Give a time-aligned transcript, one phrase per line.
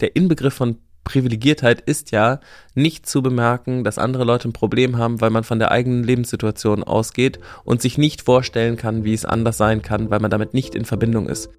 [0.00, 2.40] der Inbegriff von Privilegiertheit ist ja
[2.74, 6.84] nicht zu bemerken, dass andere Leute ein Problem haben, weil man von der eigenen Lebenssituation
[6.84, 10.74] ausgeht und sich nicht vorstellen kann, wie es anders sein kann, weil man damit nicht
[10.74, 11.50] in Verbindung ist.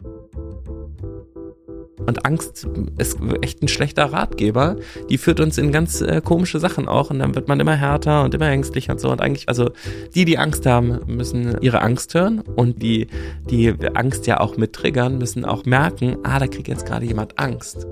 [2.05, 2.67] Und Angst
[2.97, 4.75] ist echt ein schlechter Ratgeber.
[5.09, 7.09] Die führt uns in ganz äh, komische Sachen auch.
[7.09, 9.11] Und dann wird man immer härter und immer ängstlicher und so.
[9.11, 9.71] Und eigentlich, also
[10.15, 12.39] die, die Angst haben, müssen ihre Angst hören.
[12.39, 13.07] Und die,
[13.49, 17.37] die Angst ja auch mit triggern, müssen auch merken, ah, da kriegt jetzt gerade jemand
[17.39, 17.87] Angst.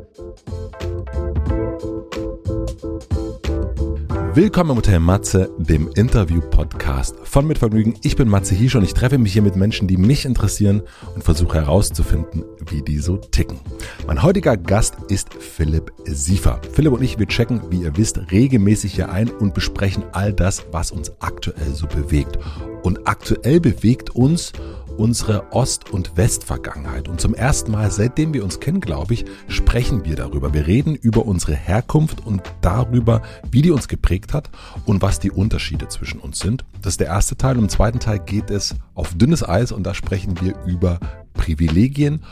[4.41, 7.95] Willkommen im Hotel Matze, dem Interview-Podcast von Mit Vergnügen.
[8.03, 10.81] Ich bin Matze Hiesch und ich treffe mich hier mit Menschen, die mich interessieren
[11.13, 13.59] und versuche herauszufinden, wie die so ticken.
[14.07, 16.61] Mein heutiger Gast ist Philipp Siefer.
[16.71, 20.63] Philipp und ich, wir checken, wie ihr wisst, regelmäßig hier ein und besprechen all das,
[20.71, 22.39] was uns aktuell so bewegt.
[22.81, 24.53] Und aktuell bewegt uns
[24.99, 27.07] unsere Ost- und Westvergangenheit.
[27.07, 30.53] Und zum ersten Mal, seitdem wir uns kennen, glaube ich, sprechen wir darüber.
[30.53, 34.49] Wir reden über unsere Herkunft und darüber, wie die uns geprägt hat
[34.85, 36.65] und was die Unterschiede zwischen uns sind.
[36.81, 37.57] Das ist der erste Teil.
[37.57, 40.99] Und im zweiten Teil geht es auf dünnes Eis und da sprechen wir über
[41.33, 42.23] Privilegien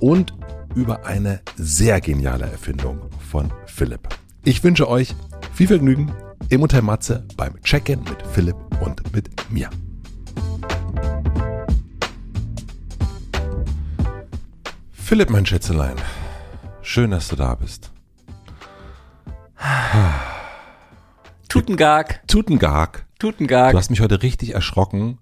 [0.00, 0.34] und
[0.74, 2.98] über eine sehr geniale Erfindung
[3.30, 4.08] von Philipp.
[4.44, 5.14] Ich wünsche euch
[5.52, 6.12] viel Vergnügen
[6.48, 9.70] im Hotel Matze beim Check-in mit Philipp und mit mir.
[14.92, 15.96] Philipp, mein Schätzelein,
[16.82, 17.90] schön, dass du da bist.
[21.54, 22.26] Tutengag.
[22.26, 23.06] Tutengag.
[23.20, 23.70] Tutengag.
[23.70, 25.18] Du hast mich heute richtig erschrocken,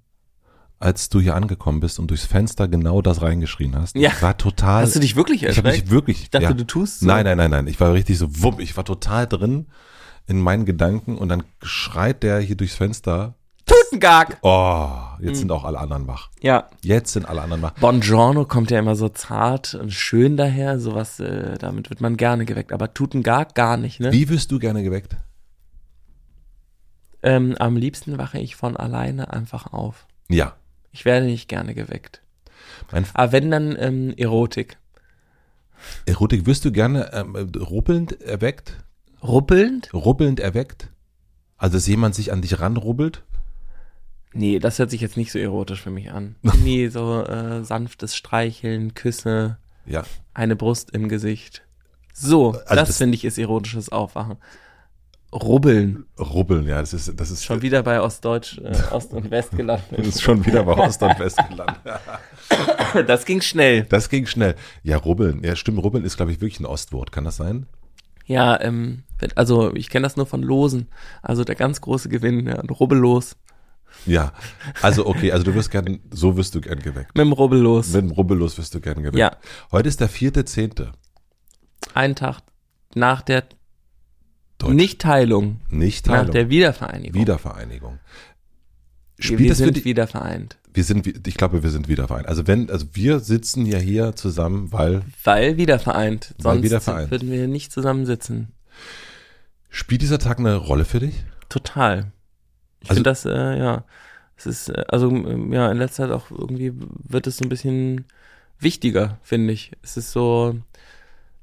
[0.79, 3.97] als du hier angekommen bist und durchs Fenster genau das reingeschrien hast.
[3.97, 4.09] Ja.
[4.09, 4.83] Ich war total.
[4.85, 5.89] Hast du dich wirklich Ich habe erschreckt?
[5.89, 6.23] mich wirklich.
[6.23, 6.53] Ich dachte, ja.
[6.55, 7.07] du tust so.
[7.07, 7.67] Nein, nein, nein, nein.
[7.67, 8.61] Ich war richtig so wumm.
[8.61, 9.67] Ich war total drin
[10.27, 13.35] in meinen Gedanken und dann schreit der hier durchs Fenster.
[13.67, 14.39] Tutengag.
[14.41, 14.89] Oh,
[15.21, 16.31] jetzt sind auch alle anderen wach.
[16.41, 16.71] Ja.
[16.83, 17.73] Jetzt sind alle anderen wach.
[17.73, 20.81] Buongiorno kommt ja immer so zart und schön daher.
[20.81, 22.73] Sowas, äh, damit wird man gerne geweckt.
[22.73, 24.13] Aber Tutengag gar nicht, ne?
[24.13, 25.15] Wie wirst du gerne geweckt?
[27.23, 30.07] Ähm, am liebsten wache ich von alleine einfach auf.
[30.29, 30.55] Ja.
[30.91, 32.21] Ich werde nicht gerne geweckt.
[32.91, 34.77] Mein Aber wenn dann ähm, Erotik.
[36.07, 38.77] Erotik wirst du gerne ähm, ruppelnd erweckt?
[39.23, 39.93] Ruppelnd?
[39.95, 40.89] Ruppelnd erweckt?
[41.57, 43.23] Also, dass jemand sich an dich ranrubbelt?
[44.33, 46.37] Nee, das hört sich jetzt nicht so erotisch für mich an.
[46.65, 50.05] Nee, so äh, sanftes Streicheln, Küsse, Ja.
[50.35, 51.63] eine Brust im Gesicht.
[52.15, 54.37] So, Also das, das- finde ich ist erotisches Aufwachen.
[55.33, 56.05] Rubbeln.
[56.19, 59.57] Rubbeln, ja, das ist, das ist Schon wieder bei Ostdeutsch, äh, Ost und West Das
[59.57, 59.99] gelandet.
[59.99, 61.77] ist schon wieder bei Ost und West gelandet.
[63.07, 63.85] Das ging schnell.
[63.85, 64.55] Das ging schnell.
[64.83, 65.43] Ja, rubbeln.
[65.43, 67.11] Ja, stimmt, rubbeln ist, glaube ich, wirklich ein Ostwort.
[67.11, 67.67] Kann das sein?
[68.27, 69.05] Ja, ähm,
[69.35, 70.89] also ich kenne das nur von Losen.
[71.23, 73.37] Also der ganz große Gewinn, ja, rubbellos.
[74.05, 74.33] Ja.
[74.83, 77.17] Also, okay, also du wirst gern, so wirst du gern geweckt.
[77.17, 77.89] Mit dem Rubbellos.
[77.89, 79.17] Mit dem Rubbellos wirst du gern geweckt.
[79.17, 79.37] Ja.
[79.71, 80.93] Heute ist der vierte, zehnte.
[81.95, 82.41] Ein Tag
[82.95, 83.45] nach der
[84.63, 84.75] Deutsch.
[84.75, 86.33] Nichtteilung, Nicht nach Teilung.
[86.33, 87.21] der Wiedervereinigung.
[87.21, 87.99] Wiedervereinigung.
[89.17, 89.85] wir Spielt das für sind dich?
[89.85, 90.59] wieder vereint.
[90.75, 92.27] Wir sind, ich glaube, wir sind wieder vereint.
[92.29, 96.35] Also wenn, also wir sitzen ja hier zusammen, weil Weil wieder vereint.
[96.39, 97.11] Weil Sonst wieder vereint.
[97.11, 98.49] würden wir nicht zusammensitzen.
[99.69, 101.15] spielt dieser Tag eine Rolle für dich?
[101.49, 102.11] Total.
[102.81, 103.85] Ich Also- finde das, äh, ja,
[104.37, 107.49] es ist, äh, also ähm, ja, in letzter Zeit auch irgendwie wird es so ein
[107.49, 108.07] bisschen
[108.59, 109.73] wichtiger, finde ich.
[109.83, 110.57] Es ist so,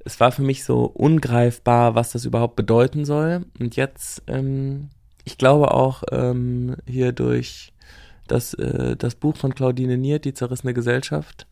[0.09, 3.45] es war für mich so ungreifbar, was das überhaupt bedeuten soll.
[3.59, 4.89] Und jetzt, ähm,
[5.23, 7.73] ich glaube auch ähm, hier durch
[8.27, 11.45] das, äh, das Buch von Claudine Niert, Die zerrissene Gesellschaft,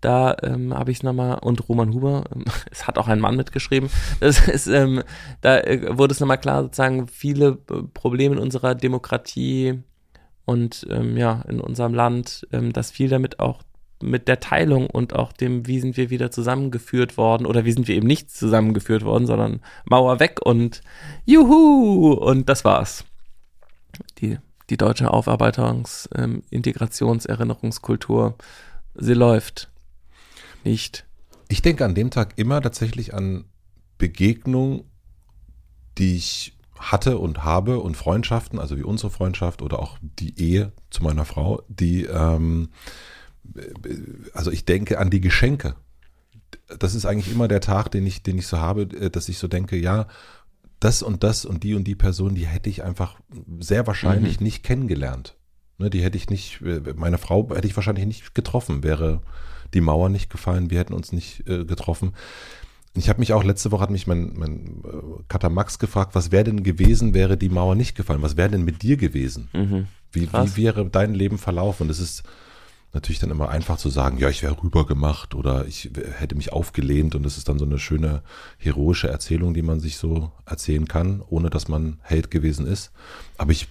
[0.00, 3.36] da ähm, habe ich es nochmal, und Roman Huber, ähm, es hat auch ein Mann
[3.36, 5.02] mitgeschrieben, das ist, ähm,
[5.42, 9.82] da äh, wurde es nochmal klar, sozusagen viele äh, Probleme in unserer Demokratie
[10.46, 13.62] und ähm, ja, in unserem Land, ähm, dass viel damit auch
[14.02, 17.88] mit der Teilung und auch dem, wie sind wir wieder zusammengeführt worden oder wie sind
[17.88, 20.82] wir eben nicht zusammengeführt worden, sondern Mauer weg und
[21.24, 22.12] Juhu!
[22.12, 23.04] Und das war's.
[24.18, 24.38] Die,
[24.70, 28.36] die deutsche Aufarbeitungs-, ähm, Integrationserinnerungskultur,
[28.94, 29.70] sie läuft.
[30.64, 31.06] Nicht.
[31.48, 33.44] Ich denke an dem Tag immer tatsächlich an
[33.98, 34.84] Begegnungen,
[35.98, 40.72] die ich hatte und habe und Freundschaften, also wie unsere Freundschaft oder auch die Ehe
[40.90, 42.70] zu meiner Frau, die, ähm,
[44.32, 45.74] also ich denke an die Geschenke.
[46.78, 49.38] Das ist eigentlich immer der Tag, den ich, den ich so habe, äh, dass ich
[49.38, 50.06] so denke, ja,
[50.80, 53.20] das und das und die und die Person, die hätte ich einfach
[53.60, 55.36] sehr wahrscheinlich nicht kennengelernt.
[55.78, 59.22] Ne, die hätte ich nicht, äh, meine Frau hätte ich wahrscheinlich nicht getroffen, wäre
[59.74, 62.12] die Mauer nicht gefallen, wir hätten uns nicht äh, getroffen.
[62.94, 64.82] Ich habe mich auch, letzte Woche hat mich mein, mein
[65.28, 68.20] Cutter Max gefragt, was wäre denn gewesen, wäre die Mauer nicht gefallen?
[68.20, 69.48] Was wäre denn mit dir gewesen?
[69.54, 69.86] Mhm.
[70.10, 71.88] Wie, wie wäre dein Leben verlaufen?
[71.88, 72.22] Das ist,
[72.92, 77.14] natürlich dann immer einfach zu sagen, ja, ich wäre rübergemacht oder ich hätte mich aufgelehnt
[77.14, 78.22] und das ist dann so eine schöne
[78.58, 82.92] heroische Erzählung, die man sich so erzählen kann, ohne dass man Held gewesen ist.
[83.38, 83.68] Aber ich,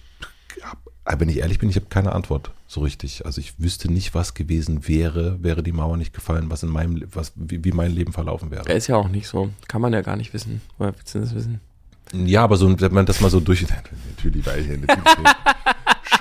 [0.62, 3.26] hab, wenn ich ehrlich bin, ich habe keine Antwort so richtig.
[3.26, 7.06] Also ich wüsste nicht, was gewesen wäre, wäre die Mauer nicht gefallen, was in meinem,
[7.12, 8.70] was, wie, wie mein Leben verlaufen wäre.
[8.72, 9.50] Ist ja auch nicht so.
[9.68, 10.62] Kann man ja gar nicht wissen.
[10.78, 11.60] Woher willst du das wissen?
[12.12, 13.64] Ja, aber so, wenn man das mal so durch,
[14.08, 15.04] natürlich, weil hier natürlich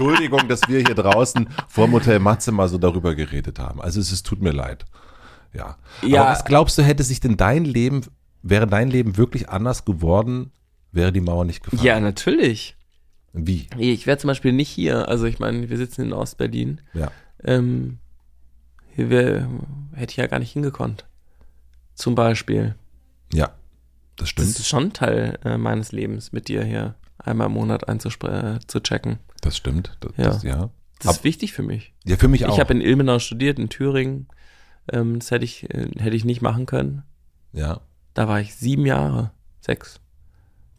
[0.01, 3.81] Entschuldigung, dass wir hier draußen vor dem Hotel Matze mal so darüber geredet haben.
[3.81, 4.86] Also es, es tut mir leid.
[5.53, 5.77] Ja.
[6.01, 6.21] Ja.
[6.21, 8.01] Aber was glaubst du, hätte sich denn dein Leben,
[8.42, 10.51] wäre dein Leben wirklich anders geworden,
[10.92, 11.83] wäre die Mauer nicht gefallen?
[11.83, 12.75] Ja, natürlich.
[13.33, 13.68] Wie?
[13.77, 15.07] Ich wäre zum Beispiel nicht hier.
[15.07, 16.81] Also ich meine, wir sitzen in Ostberlin.
[16.94, 17.12] Ja.
[17.44, 18.00] Ähm,
[18.95, 19.50] hier wär,
[19.94, 21.06] hätte ich ja gar nicht hingekonnt.
[21.95, 22.75] Zum Beispiel.
[23.33, 23.47] Ja.
[24.15, 24.50] Das Das stimmt.
[24.50, 28.79] ist schon Teil äh, meines Lebens, mit dir hier einmal im Monat einzuspre- äh, zu
[28.81, 29.19] checken.
[29.41, 29.97] Das stimmt.
[30.01, 30.23] Das, Ja.
[30.25, 30.69] Das, ja.
[31.01, 31.94] Das ist wichtig für mich.
[32.06, 32.53] ja, für mich auch.
[32.53, 34.27] Ich habe in Ilmenau studiert, in Thüringen.
[34.91, 37.03] Ähm, das hätte ich, äh, hätte ich nicht machen können.
[37.53, 37.81] ja.
[38.13, 39.31] Da war ich sieben Jahre,
[39.62, 40.01] sechs.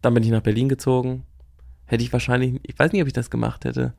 [0.03, 1.25] Dann bin ich nach Berlin gezogen.
[1.87, 3.95] Hätte ich wahrscheinlich, ich weiß nicht, ob ich das gemacht hätte.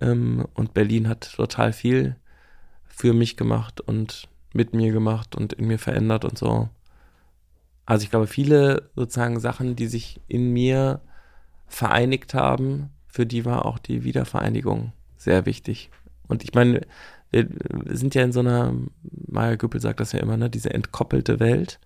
[0.00, 2.16] Ähm, und Berlin hat total viel
[2.86, 6.70] für mich gemacht und mit mir gemacht und in mir verändert und so.
[7.84, 11.02] Also ich glaube, viele sozusagen Sachen, die sich in mir
[11.70, 15.90] vereinigt haben, für die war auch die Wiedervereinigung sehr wichtig.
[16.28, 16.82] Und ich meine,
[17.30, 17.48] wir
[17.86, 18.74] sind ja in so einer,
[19.26, 21.78] Maya Göppel sagt das ja immer, ne, diese entkoppelte Welt.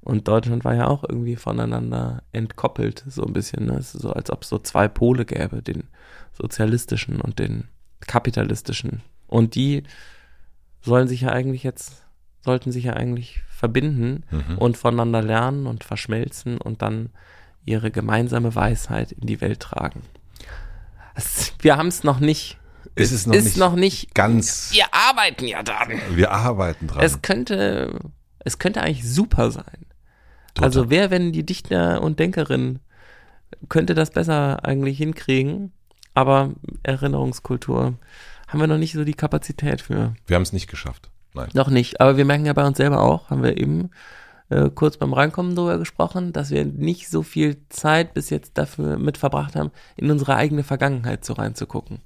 [0.00, 3.66] Und Deutschland war ja auch irgendwie voneinander entkoppelt, so ein bisschen.
[3.66, 3.74] Ne?
[3.74, 5.84] Es ist so, als ob es so zwei Pole gäbe, den
[6.32, 7.64] sozialistischen und den
[8.00, 9.02] kapitalistischen.
[9.26, 9.82] Und die
[10.82, 12.04] sollen sich ja eigentlich jetzt,
[12.44, 14.58] sollten sich ja eigentlich verbinden Mhm.
[14.58, 17.10] und voneinander lernen und verschmelzen und dann
[17.66, 20.02] ihre gemeinsame Weisheit in die Welt tragen.
[21.14, 22.58] Es, wir haben es noch nicht.
[22.94, 24.14] Es ist noch ist nicht noch nicht.
[24.14, 24.70] ganz.
[24.72, 26.00] Wir arbeiten ja dran.
[26.12, 27.04] Wir arbeiten dran.
[27.04, 27.98] Es könnte,
[28.38, 29.86] es könnte eigentlich super sein.
[30.54, 30.68] Total.
[30.68, 32.78] Also wer, wenn die Dichter und Denkerin,
[33.68, 35.72] könnte das besser eigentlich hinkriegen,
[36.14, 36.52] aber
[36.82, 37.98] Erinnerungskultur
[38.48, 40.14] haben wir noch nicht so die Kapazität für.
[40.26, 41.10] wir haben es nicht geschafft.
[41.34, 41.48] Nein.
[41.52, 43.90] Noch nicht, aber wir merken ja bei uns selber auch, haben wir eben
[44.48, 48.98] äh, kurz beim Reinkommen drüber gesprochen, dass wir nicht so viel Zeit bis jetzt dafür
[48.98, 52.00] mit verbracht haben, in unsere eigene Vergangenheit so reinzugucken.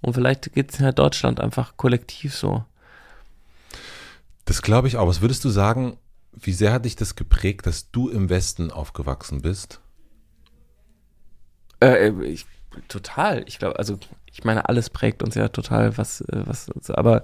[0.00, 2.64] Und vielleicht geht's ja Deutschland einfach kollektiv so.
[4.44, 5.08] Das glaube ich auch.
[5.08, 5.96] Was würdest du sagen,
[6.32, 9.80] wie sehr hat dich das geprägt, dass du im Westen aufgewachsen bist?
[11.80, 12.46] Äh, ich,
[12.88, 13.44] total.
[13.46, 13.98] Ich glaube, also
[14.30, 17.22] ich meine, alles prägt uns ja total, was, äh, was, aber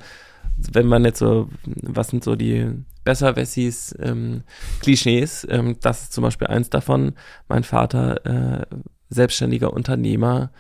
[0.73, 2.71] wenn man jetzt so, was sind so die
[3.05, 4.43] Besserwessis, ähm,
[4.81, 7.15] Klischees, ähm, das ist zum Beispiel eins davon.
[7.49, 8.67] Mein Vater, äh,
[9.09, 10.51] selbstständiger Unternehmer,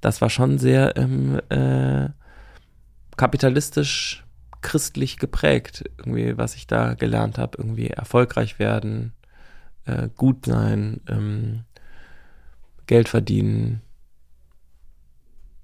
[0.00, 2.08] das war schon sehr ähm, äh,
[3.16, 4.24] kapitalistisch
[4.62, 9.12] christlich geprägt, irgendwie, was ich da gelernt habe, irgendwie erfolgreich werden,
[9.84, 11.64] äh, gut sein, ähm,
[12.86, 13.82] Geld verdienen,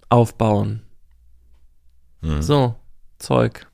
[0.09, 0.82] aufbauen,
[2.23, 2.43] Mhm.
[2.43, 2.77] so
[3.19, 3.66] Zeug,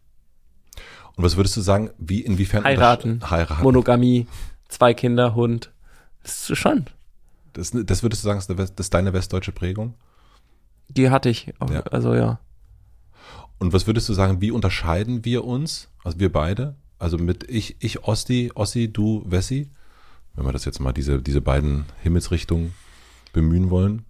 [1.16, 3.20] Und was würdest du sagen, wie inwiefern Heiraten.
[3.30, 3.62] heiraten?
[3.62, 4.26] Monogamie,
[4.68, 5.70] zwei Kinder, Hund,
[6.22, 6.86] das ist schon,
[7.52, 9.94] Das, das würdest du sagen, das ist deine westdeutsche Prägung?
[10.88, 11.80] die hatte ich, auch, Ja.
[11.84, 12.38] also ja.
[13.58, 16.74] Und was würdest du sagen, wie unterscheiden wir uns, also wir beide?
[16.98, 19.70] Also mit ich, ich Osti, Ossi, du Wessi?
[20.34, 22.74] Wenn wir das jetzt mal diese, diese beiden Himmelsrichtungen
[23.32, 24.04] bemühen wollen.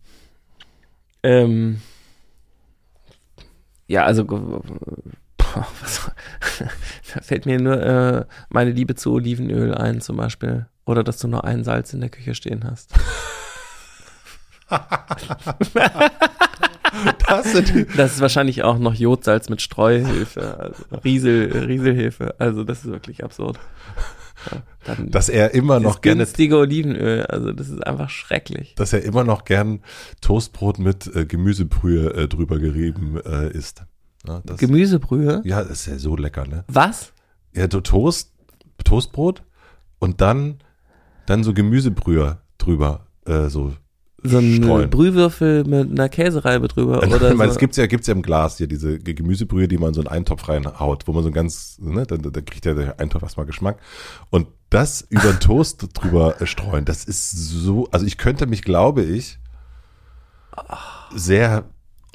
[1.22, 1.80] Ähm,
[3.86, 4.24] ja, also
[7.14, 10.66] da fällt mir nur äh, meine Liebe zu Olivenöl ein zum Beispiel.
[10.84, 12.92] Oder dass du nur ein Salz in der Küche stehen hast.
[17.26, 17.52] Das
[17.96, 22.34] Das ist wahrscheinlich auch noch Jodsalz mit Streuhilfe, also Riesel, Rieselhefe.
[22.38, 23.58] Also das ist wirklich absurd.
[24.50, 28.74] Ja, dann dass er immer noch gerne, günstige Olivenöl, also das ist einfach schrecklich.
[28.74, 29.80] dass er immer noch gern
[30.20, 33.84] Toastbrot mit äh, Gemüsebrühe äh, drüber gerieben äh, isst.
[34.26, 35.40] Ja, das, Gemüsebrühe?
[35.44, 36.64] ja, das ist ja so lecker, ne?
[36.68, 37.12] Was?
[37.54, 38.32] Ja, so Toast,
[38.84, 39.42] Toastbrot
[39.98, 40.58] und dann,
[41.26, 43.72] dann so Gemüsebrühe drüber, äh, so
[44.22, 44.90] So ein streuen.
[44.90, 47.54] Brühwürfel mit einer Käsereibe drüber ich oder meine, so.
[47.54, 50.06] es gibt's ja, gibt's ja im Glas hier diese Ge- Gemüsebrühe, die man so in
[50.06, 53.22] einen Eintopf reinhaut, wo man so ein ganz, ne, dann, dann kriegt ja der Eintopf
[53.24, 53.78] erstmal Geschmack.
[54.30, 58.62] Und das über den Toast drüber äh, streuen, das ist so, also ich könnte mich,
[58.62, 59.38] glaube ich,
[61.14, 61.64] sehr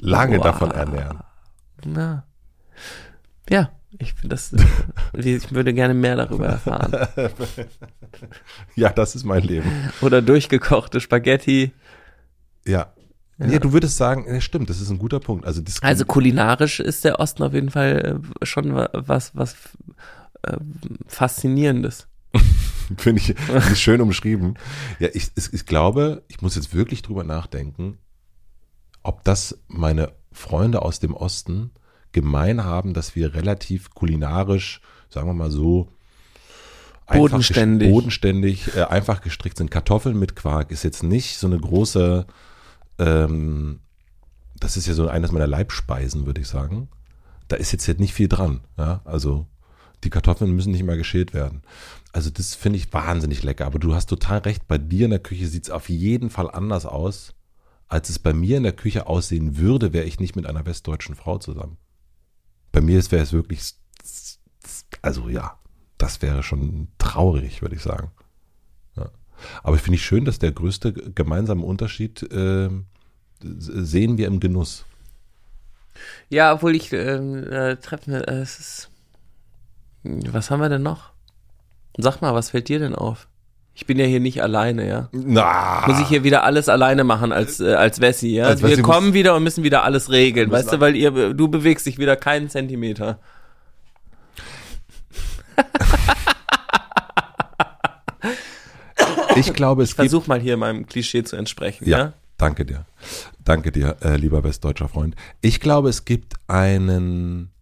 [0.00, 0.44] lange Boah.
[0.44, 1.18] davon ernähren.
[1.86, 2.24] Ja.
[3.50, 4.54] Ja, ich finde das,
[5.14, 6.92] ich würde gerne mehr darüber erfahren.
[8.74, 9.70] Ja, das ist mein Leben.
[10.00, 11.72] Oder durchgekochte Spaghetti.
[12.66, 12.92] Ja.
[13.38, 13.58] Ja.
[13.60, 15.44] du würdest sagen, ja, stimmt, das ist ein guter Punkt.
[15.46, 19.54] Also, das Also kulinarisch ist der Osten auf jeden Fall äh, schon wa- was, was
[20.42, 20.56] äh,
[21.06, 22.08] Faszinierendes.
[22.98, 23.30] Finde ich,
[23.70, 24.54] ich schön umschrieben.
[24.98, 27.98] Ja, ich, ich, ich glaube, ich muss jetzt wirklich drüber nachdenken,
[29.04, 31.70] ob das meine Freunde aus dem Osten
[32.12, 34.80] gemein haben, dass wir relativ kulinarisch,
[35.10, 35.92] sagen wir mal so,
[37.06, 37.88] einfach Bodenständig.
[37.88, 39.70] ges- bodenständig äh, einfach gestrickt sind.
[39.70, 42.26] Kartoffeln mit Quark ist jetzt nicht so eine große,
[42.98, 43.80] ähm,
[44.58, 46.88] das ist ja so eines meiner Leibspeisen, würde ich sagen.
[47.48, 48.60] Da ist jetzt, jetzt nicht viel dran.
[48.76, 49.00] Ja?
[49.04, 49.46] Also
[50.04, 51.62] die Kartoffeln müssen nicht mal geschält werden.
[52.12, 53.66] Also das finde ich wahnsinnig lecker.
[53.66, 56.50] Aber du hast total recht, bei dir in der Küche sieht es auf jeden Fall
[56.50, 57.34] anders aus,
[57.88, 61.14] als es bei mir in der Küche aussehen würde, wäre ich nicht mit einer westdeutschen
[61.14, 61.78] Frau zusammen.
[62.72, 63.74] Bei mir wäre es wirklich,
[65.02, 65.58] also ja,
[65.96, 68.10] das wäre schon traurig, würde ich sagen.
[68.96, 69.10] Ja.
[69.62, 74.84] Aber ich finde ich schön, dass der größte gemeinsame Unterschied s- sehen wir im Genuss.
[76.28, 78.90] Ja, obwohl ich ähm, äh, treffen, äh, es ist.
[80.04, 81.12] Was haben wir denn noch?
[81.96, 83.28] Sag mal, was fällt dir denn auf?
[83.78, 85.08] Ich bin ja hier nicht alleine, ja.
[85.12, 88.46] Na, Muss ich hier wieder alles alleine machen als äh, als Wessi, ja?
[88.46, 91.46] Als Wir Wessi kommen wieder und müssen wieder alles regeln, weißt du, weil ihr du
[91.46, 93.20] bewegst dich wieder keinen Zentimeter.
[99.36, 101.98] ich glaube, es gibt Versuch mal hier meinem Klischee zu entsprechen, ja?
[101.98, 102.84] Ja, danke dir.
[103.44, 105.14] Danke dir, äh, lieber westdeutscher Freund.
[105.40, 107.52] Ich glaube, es gibt einen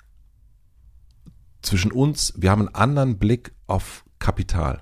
[1.61, 4.81] zwischen uns, wir haben einen anderen Blick auf Kapital.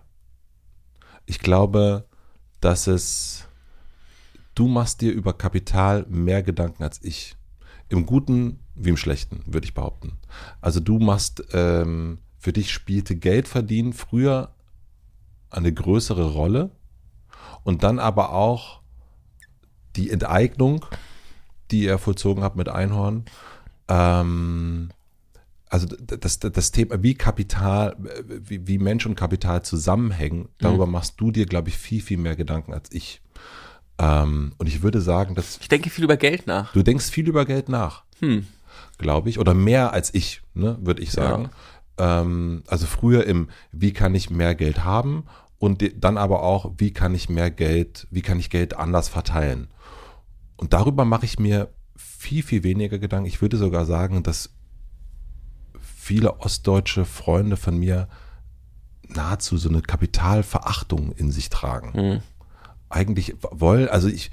[1.26, 2.06] Ich glaube,
[2.60, 3.48] dass es,
[4.54, 7.36] du machst dir über Kapital mehr Gedanken als ich.
[7.88, 10.18] Im Guten wie im Schlechten, würde ich behaupten.
[10.60, 14.54] Also du machst, ähm, für dich spielte Geld verdienen früher
[15.50, 16.70] eine größere Rolle
[17.62, 18.80] und dann aber auch
[19.96, 20.84] die Enteignung,
[21.70, 23.24] die er vollzogen hat mit Einhorn.
[23.88, 24.90] Ähm,
[25.74, 27.96] also das, das, das Thema, wie Kapital,
[28.28, 32.36] wie, wie Mensch und Kapital zusammenhängen, darüber machst du dir, glaube ich, viel, viel mehr
[32.36, 33.20] Gedanken als ich.
[33.98, 36.72] Ähm, und ich würde sagen, dass Ich denke viel über Geld nach.
[36.74, 38.46] du denkst viel über Geld nach, Hm.
[38.98, 41.50] glaube ich, oder mehr als ich, ne, würde ich sagen.
[41.98, 45.24] Ähm, also früher im, wie kann ich mehr Geld haben
[45.58, 49.66] und dann aber auch, wie kann ich mehr Geld, wie kann ich Geld anders verteilen.
[50.56, 53.26] Und darüber mache ich mir viel, viel weniger Gedanken.
[53.26, 54.50] Ich würde sogar sagen, dass
[56.04, 58.08] viele ostdeutsche Freunde von mir
[59.08, 61.92] nahezu so eine Kapitalverachtung in sich tragen.
[61.94, 62.20] Hm.
[62.90, 64.30] Eigentlich wollen, also ich,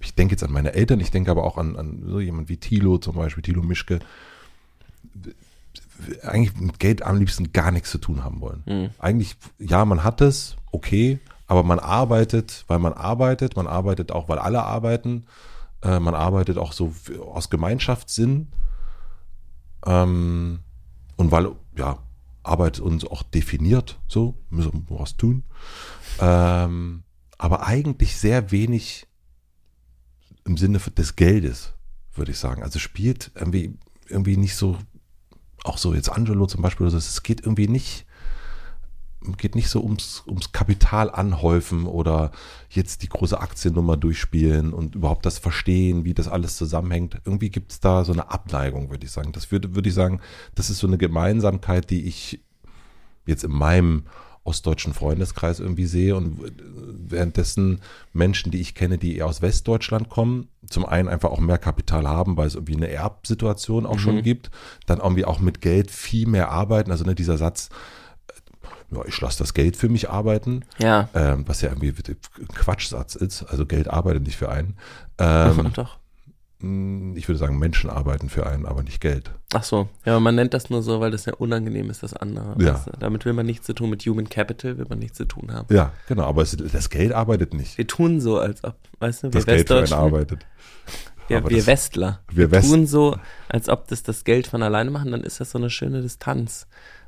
[0.00, 2.56] ich denke jetzt an meine Eltern, ich denke aber auch an, an so jemand wie
[2.56, 4.00] Thilo zum Beispiel, Thilo Mischke,
[6.22, 8.64] eigentlich mit Geld am liebsten gar nichts zu tun haben wollen.
[8.66, 8.90] Mhm.
[8.98, 14.28] Eigentlich, ja, man hat es, okay, aber man arbeitet, weil man arbeitet, man arbeitet auch,
[14.28, 15.26] weil alle arbeiten,
[15.82, 16.92] äh, man arbeitet auch so
[17.32, 18.48] aus Gemeinschaftssinn
[19.86, 20.60] ähm,
[21.16, 21.98] und weil, ja,
[22.42, 25.44] Arbeit uns auch definiert, so, müssen wir was tun.
[26.20, 27.04] Ähm,
[27.38, 29.06] aber eigentlich sehr wenig
[30.44, 31.72] im Sinne des Geldes,
[32.14, 32.62] würde ich sagen.
[32.62, 34.76] Also spielt irgendwie, irgendwie nicht so,
[35.64, 38.06] auch so jetzt Angelo zum Beispiel, also es geht irgendwie nicht,
[39.32, 42.30] geht nicht so ums, ums Kapital anhäufen oder
[42.68, 47.20] jetzt die große Aktiennummer durchspielen und überhaupt das Verstehen, wie das alles zusammenhängt.
[47.24, 49.32] Irgendwie gibt es da so eine Abneigung, würde ich sagen.
[49.32, 50.20] Das würde, würde ich sagen,
[50.54, 52.40] das ist so eine Gemeinsamkeit, die ich
[53.26, 54.04] jetzt in meinem
[54.44, 56.38] ostdeutschen Freundeskreis irgendwie sehe und
[57.08, 57.80] währenddessen
[58.12, 62.06] Menschen, die ich kenne, die eher aus Westdeutschland kommen, zum einen einfach auch mehr Kapital
[62.06, 64.50] haben, weil es irgendwie eine Erbsituation auch schon gibt,
[64.84, 67.70] dann irgendwie auch mit Geld viel mehr arbeiten, also ne, dieser Satz,
[68.94, 71.08] ja, ich lasse das Geld für mich arbeiten, Ja.
[71.14, 74.76] ähm, was ja irgendwie ein Quatschsatz ist, also Geld arbeitet nicht für einen.
[75.18, 75.98] Ähm, Doch.
[76.60, 79.30] mh, ich würde sagen, Menschen arbeiten für einen, aber nicht Geld.
[79.52, 79.88] Ach so.
[80.04, 82.56] Ja, man nennt das nur so, weil das ja unangenehm ist, das andere.
[82.62, 82.82] Ja.
[82.84, 82.92] Du?
[82.98, 85.72] Damit will man nichts zu tun, mit Human Capital will man nichts zu tun haben.
[85.74, 87.78] Ja, genau, aber es, das Geld arbeitet nicht.
[87.78, 90.44] Wir tun so, als ob, weißt du, wir Das Geld für einen arbeitet.
[91.28, 93.16] wir, aber wir das- Westler, wir West- tun so,
[93.48, 96.66] als ob das das Geld von alleine machen, dann ist das so eine schöne Distanz.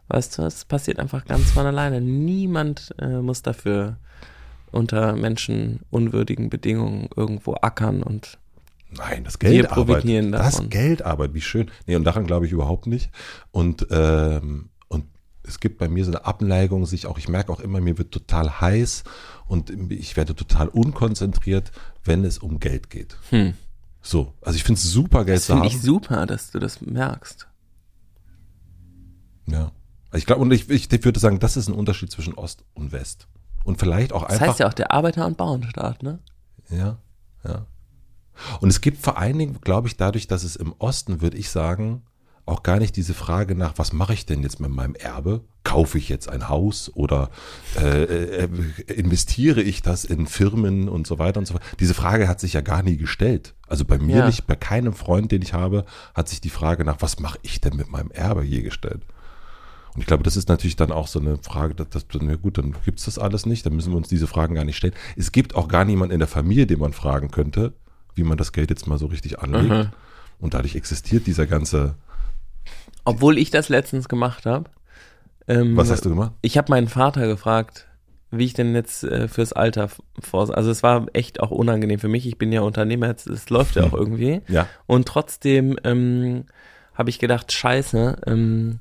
[0.08, 2.00] Weißt du, es passiert einfach ganz von alleine.
[2.00, 3.96] Niemand äh, muss dafür
[4.70, 8.38] unter menschenunwürdigen Bedingungen irgendwo ackern und
[8.90, 10.46] Nein, das Geld profitieren arbeitet.
[10.46, 10.70] Das davon.
[10.70, 11.70] Geld arbeitet, wie schön.
[11.86, 13.10] Nee, und daran glaube ich überhaupt nicht.
[13.50, 15.06] Und, ähm, und
[15.42, 18.12] es gibt bei mir so eine Abneigung, sich auch, ich merke auch immer, mir wird
[18.12, 19.04] total heiß
[19.46, 21.72] und ich werde total unkonzentriert,
[22.04, 23.16] wenn es um Geld geht.
[23.30, 23.54] Hm.
[24.02, 25.76] So, also ich finde es super, Geld das zu finde haben.
[25.76, 27.48] ich super, dass du das merkst.
[29.46, 29.72] ja.
[30.16, 33.28] Ich glaube, und ich, ich würde sagen, das ist ein Unterschied zwischen Ost und West.
[33.64, 34.48] Und vielleicht auch Das einfach.
[34.48, 36.18] heißt ja auch der Arbeiter- und Bauernstaat, ne?
[36.70, 36.98] ja,
[37.44, 37.66] Ja.
[38.60, 41.48] Und es gibt vor allen Dingen, glaube ich, dadurch, dass es im Osten, würde ich
[41.50, 42.02] sagen,
[42.44, 45.40] auch gar nicht diese Frage nach, was mache ich denn jetzt mit meinem Erbe?
[45.64, 47.30] Kaufe ich jetzt ein Haus oder
[47.76, 48.04] äh,
[48.44, 48.48] äh,
[48.94, 51.64] investiere ich das in Firmen und so weiter und so fort?
[51.80, 53.54] Diese Frage hat sich ja gar nie gestellt.
[53.66, 54.26] Also bei mir Ja.
[54.26, 57.60] nicht, bei keinem Freund, den ich habe, hat sich die Frage nach, was mache ich
[57.60, 59.02] denn mit meinem Erbe je gestellt.
[59.96, 62.58] Und ich glaube, das ist natürlich dann auch so eine Frage, dass, dass na gut,
[62.58, 64.92] dann gibt's das alles nicht, dann müssen wir uns diese Fragen gar nicht stellen.
[65.16, 67.72] Es gibt auch gar niemanden in der Familie, den man fragen könnte,
[68.14, 69.70] wie man das Geld jetzt mal so richtig anlegt.
[69.70, 69.88] Mhm.
[70.38, 71.94] Und dadurch existiert dieser ganze.
[73.06, 74.68] Obwohl ich das letztens gemacht habe.
[75.48, 76.32] Ähm, Was hast du gemacht?
[76.42, 77.86] Ich habe meinen Vater gefragt,
[78.30, 79.88] wie ich denn jetzt äh, fürs Alter
[80.20, 80.54] vor.
[80.54, 82.26] Also es war echt auch unangenehm für mich.
[82.26, 84.42] Ich bin ja Unternehmer, es, es läuft ja auch irgendwie.
[84.48, 84.68] Ja.
[84.84, 86.44] Und trotzdem ähm,
[86.92, 88.80] habe ich gedacht, scheiße, ähm,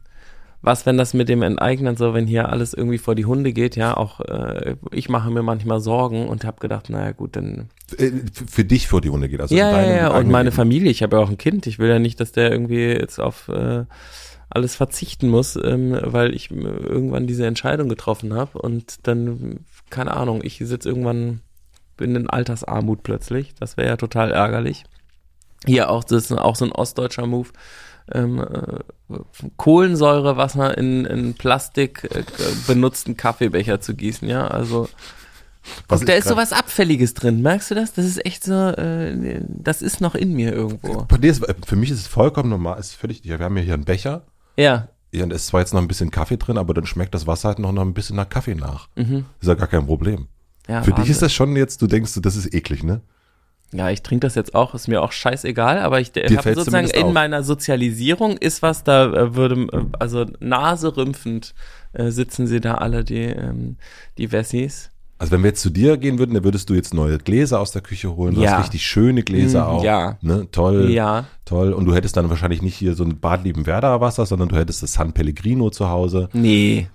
[0.65, 3.75] was, wenn das mit dem Enteignen so, wenn hier alles irgendwie vor die Hunde geht,
[3.75, 8.11] ja, auch äh, ich mache mir manchmal Sorgen und habe gedacht, naja gut, dann Äh,
[8.49, 9.41] Für dich vor die Hunde geht.
[9.41, 10.51] Also ja, in ja, ja, und meine.
[10.51, 13.19] Familie, ich habe ja auch ein Kind, ich will ja nicht, dass der irgendwie jetzt
[13.19, 13.85] auf äh,
[14.49, 20.17] alles verzichten muss, ähm, weil ich äh, irgendwann diese Entscheidung getroffen habe und dann, keine
[20.17, 21.41] Ahnung, ich sitze irgendwann
[21.99, 24.83] in den Altersarmut plötzlich, das wäre ja total ärgerlich.
[25.65, 27.49] Hier auch, das ist auch so ein ostdeutscher Move,
[28.11, 29.17] ähm, äh,
[29.57, 32.23] Kohlensäurewasser in, in Plastik äh,
[32.67, 34.87] benutzten Kaffeebecher zu gießen, ja, also
[35.87, 37.41] Was Guck, da ist sowas Abfälliges drin.
[37.41, 37.93] Merkst du das?
[37.93, 41.05] Das ist echt so, äh, das ist noch in mir irgendwo.
[41.07, 43.73] Bei dir ist, für mich ist es vollkommen normal, ist völlig, wir haben ja hier
[43.73, 44.23] einen Becher.
[44.57, 47.13] Ja, Ja, und es ist zwar jetzt noch ein bisschen Kaffee drin, aber dann schmeckt
[47.13, 48.89] das Wasser halt noch, noch ein bisschen nach Kaffee nach.
[48.95, 49.25] mhm.
[49.41, 50.27] Ist ja gar kein Problem.
[50.67, 51.11] ja Für dich Wahnsinn.
[51.11, 53.01] ist das schon jetzt, du denkst, das ist eklig, ne?
[53.73, 57.11] Ja, ich trinke das jetzt auch, ist mir auch scheißegal, aber ich habe sozusagen in
[57.13, 61.53] meiner Sozialisierung ist was, da äh, würde, äh, also naserümpfend
[61.93, 63.77] äh, sitzen sie da alle, die, ähm,
[64.17, 64.91] die Wessis.
[65.17, 67.71] Also wenn wir jetzt zu dir gehen würden, dann würdest du jetzt neue Gläser aus
[67.71, 68.35] der Küche holen.
[68.35, 68.51] Du Ja.
[68.51, 69.83] hast richtig schöne Gläser Mm, auch.
[69.83, 70.17] ja.
[70.21, 70.47] Ne?
[70.51, 70.89] Toll.
[70.91, 71.73] Ja, Toll.
[71.73, 74.83] Und du hättest dann wahrscheinlich nicht hier so ein Bad Liebenwerder Wasser, sondern du hättest
[74.83, 76.27] das San Pellegrino zu Hause.
[76.33, 76.87] nee,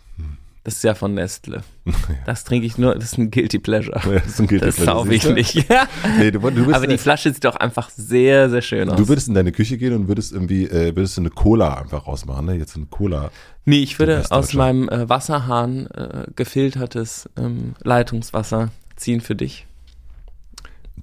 [0.64, 1.62] das ist ja von Nestle.
[2.26, 4.00] Das trinke ich nur, das ist ein Guilty Pleasure.
[4.04, 5.54] Das ist ein Guilty Das Pleasure, saufe ich nicht.
[5.70, 5.88] Ja.
[6.18, 8.96] Nee, du, du, bist Aber die Flasche sieht doch einfach sehr, sehr schön aus.
[8.96, 12.06] du würdest in deine Küche gehen und würdest irgendwie, äh, würdest du eine Cola einfach
[12.06, 12.54] rausmachen, ne?
[12.54, 13.30] Jetzt eine Cola.
[13.64, 19.66] Nee, ich würde aus meinem äh, Wasserhahn äh, gefiltertes ähm, Leitungswasser ziehen für dich.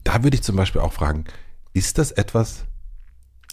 [0.03, 1.25] Da würde ich zum Beispiel auch fragen,
[1.73, 2.65] ist das etwas,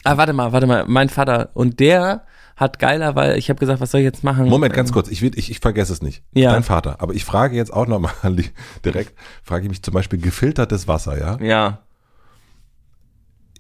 [0.05, 2.24] Ah, warte mal, warte mal, mein Vater und der
[2.57, 4.47] hat geiler, weil ich habe gesagt, was soll ich jetzt machen?
[4.49, 6.23] Moment, ganz Ähm, kurz, ich, will, ich, ich vergesse es nicht.
[6.35, 6.53] Ja.
[6.53, 7.01] Dein Vater.
[7.01, 8.12] Aber ich frage jetzt auch nochmal
[8.85, 11.40] direkt, frage ich mich zum Beispiel gefiltertes Wasser, ja?
[11.45, 11.81] Ja,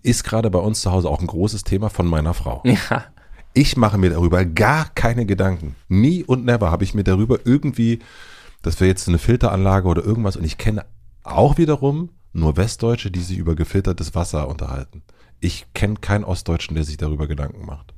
[0.02, 2.62] Ist gerade bei uns zu Hause auch ein großes Thema von meiner Frau.
[2.64, 3.04] ja,
[3.54, 5.76] Ich mache mir darüber gar keine Gedanken.
[5.88, 8.00] Nie und never habe ich mir darüber irgendwie,
[8.62, 10.84] das wäre jetzt eine Filteranlage oder irgendwas und ich kenne
[11.22, 15.02] auch wiederum nur Westdeutsche, die sich über gefiltertes Wasser unterhalten.
[15.40, 17.94] Ich kenne keinen Ostdeutschen, der sich darüber Gedanken macht.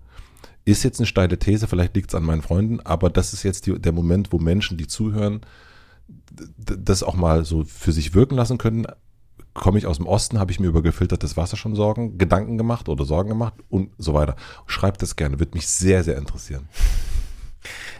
[0.67, 3.67] Ist jetzt eine steile These, vielleicht liegt es an meinen Freunden, aber das ist jetzt
[3.67, 5.41] die, der Moment, wo Menschen, die zuhören,
[6.57, 8.85] das auch mal so für sich wirken lassen können.
[9.55, 12.89] Komme ich aus dem Osten, habe ich mir über gefiltertes Wasser schon Sorgen, Gedanken gemacht
[12.89, 14.35] oder Sorgen gemacht und so weiter.
[14.67, 16.69] Schreibt das gerne, würde mich sehr, sehr interessieren.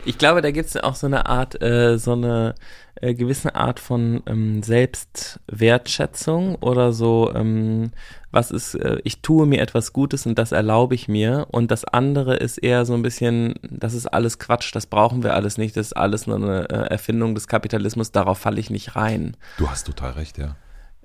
[0.07, 2.55] Ich glaube, da gibt es auch so eine Art, äh, so eine
[2.95, 7.91] äh, gewisse Art von ähm, Selbstwertschätzung oder so, ähm,
[8.31, 11.85] was ist, äh, ich tue mir etwas Gutes und das erlaube ich mir und das
[11.85, 15.77] andere ist eher so ein bisschen, das ist alles Quatsch, das brauchen wir alles nicht,
[15.77, 19.37] das ist alles nur eine äh, Erfindung des Kapitalismus, darauf falle ich nicht rein.
[19.59, 20.55] Du hast total recht, ja.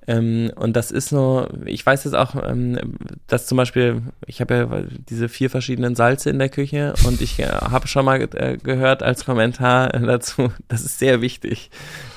[0.06, 2.96] Ähm, und das ist so, ich weiß jetzt auch, ähm,
[3.28, 7.38] dass zum Beispiel, ich habe ja diese vier verschiedenen Salze in der Küche und ich
[7.38, 11.70] äh, habe schon mal äh, gehört als Kommentar dazu, das ist sehr wichtig,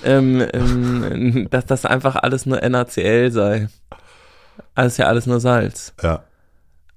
[0.03, 3.67] ähm, ähm, dass das einfach alles nur NaCl sei.
[4.73, 5.93] Alles ja alles nur Salz.
[6.01, 6.23] Ja,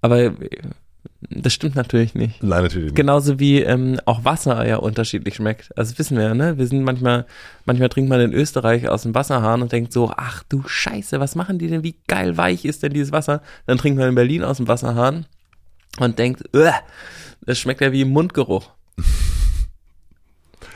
[0.00, 0.32] Aber
[1.20, 2.42] das stimmt natürlich nicht.
[2.42, 2.96] nein, natürlich nicht.
[2.96, 5.76] Genauso wie ähm, auch Wasser ja unterschiedlich schmeckt.
[5.76, 6.58] Also das wissen wir ja, ne?
[6.58, 7.26] Wir sind manchmal,
[7.64, 11.34] manchmal trinkt man in Österreich aus dem Wasserhahn und denkt so, ach du Scheiße, was
[11.34, 11.82] machen die denn?
[11.82, 13.42] Wie geil weich ist denn dieses Wasser?
[13.66, 15.26] Dann trinkt man in Berlin aus dem Wasserhahn
[15.98, 16.74] und denkt, "Uah,
[17.44, 18.70] das schmeckt ja wie Mundgeruch.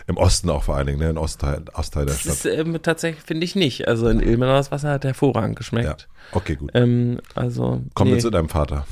[0.08, 1.10] Im Osten auch vor allen Dingen, ne?
[1.10, 2.34] Im Ostteil, Ostteil der Das Stadt.
[2.34, 3.86] ist ähm, tatsächlich, finde ich nicht.
[3.86, 6.08] Also in Ilmenau das Wasser hat hervorragend Ja, geschmeckt.
[6.32, 6.70] okay, gut.
[6.74, 8.20] Ähm, also, Kommen wir nee.
[8.20, 8.84] zu deinem Vater.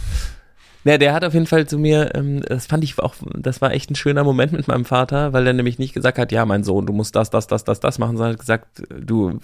[0.84, 3.72] Ja, der hat auf jeden Fall zu mir, ähm, das fand ich auch, das war
[3.72, 6.64] echt ein schöner Moment mit meinem Vater, weil er nämlich nicht gesagt hat, ja, mein
[6.64, 9.40] Sohn, du musst das, das, das, das, das machen, sondern hat gesagt, du,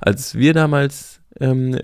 [0.00, 1.78] als wir damals ähm,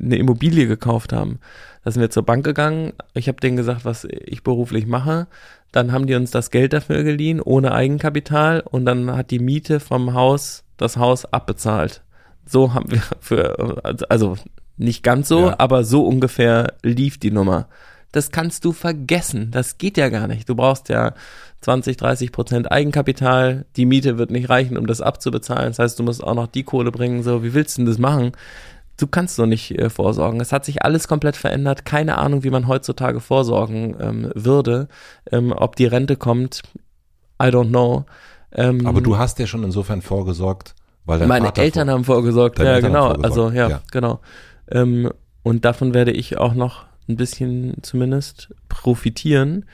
[0.00, 1.38] eine Immobilie gekauft haben,
[1.84, 5.28] da sind wir zur Bank gegangen, ich habe denen gesagt, was ich beruflich mache,
[5.70, 9.78] dann haben die uns das Geld dafür geliehen, ohne Eigenkapital und dann hat die Miete
[9.78, 12.02] vom Haus das Haus abbezahlt.
[12.46, 14.36] So haben wir für, also
[14.76, 15.54] Nicht ganz so, Ja.
[15.58, 17.68] aber so ungefähr lief die Nummer.
[18.12, 19.50] Das kannst du vergessen.
[19.50, 20.48] Das geht ja gar nicht.
[20.48, 21.14] Du brauchst ja
[21.60, 23.66] 20, 30 Prozent Eigenkapital.
[23.76, 25.68] Die Miete wird nicht reichen, um das abzubezahlen.
[25.68, 27.22] Das heißt, du musst auch noch die Kohle bringen.
[27.22, 28.32] So, wie willst du denn das machen?
[28.96, 30.40] Du kannst so nicht äh, vorsorgen.
[30.40, 31.84] Es hat sich alles komplett verändert.
[31.84, 34.88] Keine Ahnung, wie man heutzutage vorsorgen ähm, würde.
[35.30, 36.62] Ähm, ob die Rente kommt,
[37.40, 38.04] I don't know.
[38.52, 42.58] Ähm, Aber du hast ja schon insofern vorgesorgt, weil meine Vater Eltern vor- haben vorgesorgt.
[42.58, 43.04] Ja, Eltern genau.
[43.10, 43.80] haben vorgesorgt, Also ja, ja.
[43.92, 44.20] genau.
[44.70, 45.10] Ähm,
[45.44, 49.66] und davon werde ich auch noch ein bisschen zumindest profitieren.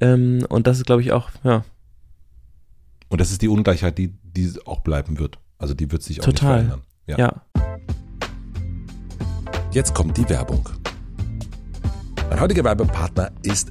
[0.00, 1.64] Ähm, und das ist, glaube ich, auch, ja,
[3.08, 5.38] Und das ist die Ungleichheit, die, die auch bleiben wird.
[5.58, 6.62] Also die wird sich auch Total.
[6.62, 6.86] nicht verändern.
[7.06, 7.18] Ja.
[7.18, 7.42] ja.
[9.72, 10.68] Jetzt kommt die Werbung.
[12.28, 13.70] Mein heutiger Werbepartner ist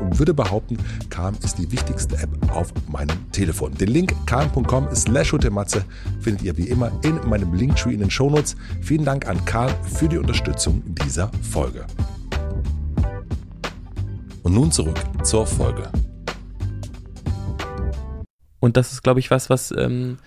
[0.00, 3.74] und würde behaupten, Calm ist die wichtigste App auf meinem Telefon.
[3.74, 8.56] Den Link calm.com slash findet ihr wie immer in meinem Linktree in den Shownotes.
[8.80, 11.86] Vielen Dank an Calm für die Unterstützung dieser Folge.
[14.42, 15.90] Und nun zurück zur Folge.
[18.58, 20.18] Und das ist, glaube ich, was, was, ähm,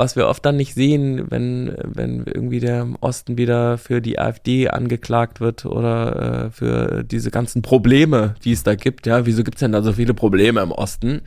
[0.00, 4.68] was wir oft dann nicht sehen, wenn, wenn irgendwie der Osten wieder für die AfD
[4.68, 9.06] angeklagt wird oder äh, für diese ganzen Probleme, die es da gibt.
[9.06, 11.20] Ja, wieso gibt es denn da so viele Probleme im Osten?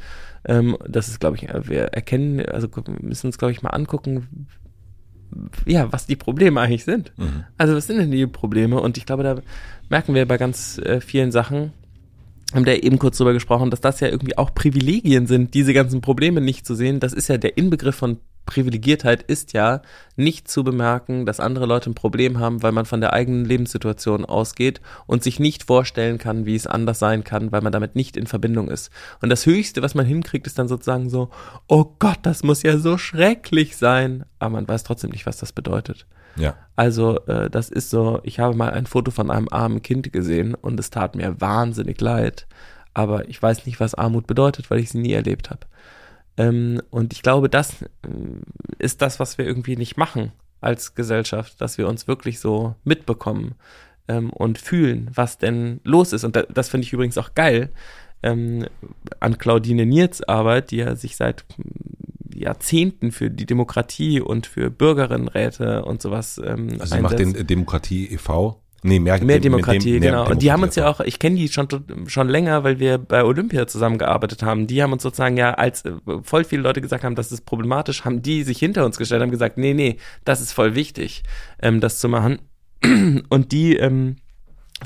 [0.44, 3.70] Ähm, das ist, glaube ich, äh, wir erkennen, also wir müssen uns, glaube ich, mal
[3.70, 4.48] angucken,
[5.68, 7.14] ja, was die Probleme eigentlich sind.
[7.18, 7.44] Mhm.
[7.58, 8.82] Also was sind denn die Probleme?
[8.82, 9.36] Und ich glaube, da
[9.90, 11.74] merken wir bei ganz äh, vielen Sachen,
[12.54, 16.02] haben da eben kurz drüber gesprochen, dass das ja irgendwie auch Privilegien sind, diese ganzen
[16.02, 17.00] Probleme nicht zu sehen.
[17.00, 19.82] Das ist ja der Inbegriff von Privilegiertheit ist ja
[20.15, 24.25] nicht zu bemerken, dass andere Leute ein Problem haben, weil man von der eigenen Lebenssituation
[24.25, 28.17] ausgeht und sich nicht vorstellen kann, wie es anders sein kann, weil man damit nicht
[28.17, 28.91] in Verbindung ist.
[29.21, 31.29] Und das Höchste, was man hinkriegt, ist dann sozusagen so,
[31.67, 34.25] oh Gott, das muss ja so schrecklich sein.
[34.39, 36.06] Aber man weiß trotzdem nicht, was das bedeutet.
[36.36, 36.56] Ja.
[36.75, 40.56] Also äh, das ist so, ich habe mal ein Foto von einem armen Kind gesehen
[40.56, 42.47] und es tat mir wahnsinnig leid.
[42.93, 45.62] Aber ich weiß nicht, was Armut bedeutet, weil ich sie nie erlebt habe.
[46.38, 47.88] Ähm, und ich glaube, das äh,
[48.80, 53.56] ist das, was wir irgendwie nicht machen als Gesellschaft, dass wir uns wirklich so mitbekommen
[54.08, 56.24] ähm, und fühlen, was denn los ist.
[56.24, 57.69] Und da, das finde ich übrigens auch geil
[58.24, 58.65] ähm,
[59.19, 64.72] an Claudine Nierz Arbeit, die ja sich seit mm, Jahrzehnten für die Demokratie und für
[64.72, 68.62] Bürgerinnenräte und sowas ähm, Also sie macht den Demokratie e.V.
[68.84, 70.30] Nee, mehr, Mehr dem- Demokratie, dem- mehr genau.
[70.30, 71.67] Und die haben uns ja auch, ich kenne die schon,
[72.08, 74.67] schon länger, weil wir bei Olympia zusammengearbeitet haben.
[74.67, 75.93] Die haben uns sozusagen ja, als äh,
[76.24, 79.32] voll viele Leute gesagt haben, das ist problematisch, haben die sich hinter uns gestellt, haben
[79.32, 81.24] gesagt, nee, nee, das ist voll wichtig,
[81.62, 82.39] ähm, das zu machen.
[83.30, 84.17] Und die ähm,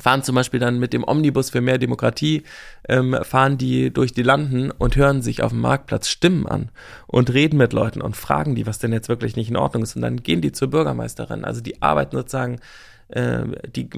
[0.00, 2.44] fahren zum Beispiel dann mit dem Omnibus für mehr Demokratie,
[2.88, 6.70] ähm, fahren die durch die Landen und hören sich auf dem Marktplatz Stimmen an
[7.08, 9.96] und reden mit Leuten und fragen die, was denn jetzt wirklich nicht in Ordnung ist.
[9.96, 11.44] Und dann gehen die zur Bürgermeisterin.
[11.44, 12.60] Also die arbeiten sozusagen
[13.08, 13.44] äh,
[13.74, 13.88] die,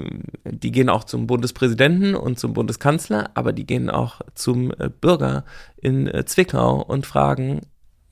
[0.45, 5.45] die gehen auch zum Bundespräsidenten und zum Bundeskanzler, aber die gehen auch zum äh, Bürger
[5.77, 7.63] in äh, Zwickau und fragen,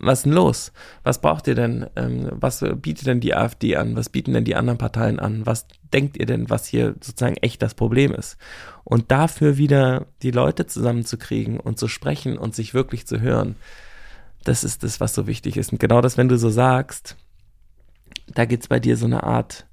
[0.01, 0.73] was ist denn los?
[1.03, 1.87] Was braucht ihr denn?
[1.97, 3.97] Ähm, was bietet denn die AfD an?
[3.97, 5.45] Was bieten denn die anderen Parteien an?
[5.45, 8.37] Was denkt ihr denn, was hier sozusagen echt das Problem ist?
[8.85, 13.57] Und dafür wieder die Leute zusammenzukriegen und zu sprechen und sich wirklich zu hören,
[14.45, 15.73] das ist das, was so wichtig ist.
[15.73, 17.17] Und genau das, wenn du so sagst,
[18.35, 19.67] da gibt's bei dir so eine Art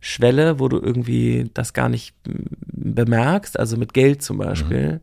[0.00, 5.00] Schwelle, wo du irgendwie das gar nicht bemerkst, also mit Geld zum Beispiel,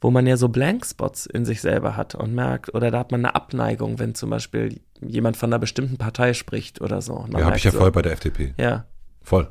[0.00, 3.24] wo man ja so Blankspots in sich selber hat und merkt, oder da hat man
[3.24, 7.26] eine Abneigung, wenn zum Beispiel jemand von einer bestimmten Partei spricht oder so.
[7.30, 8.54] Man Ja, habe ich ja so, voll bei der FDP.
[8.58, 8.84] Ja,
[9.22, 9.50] Voll.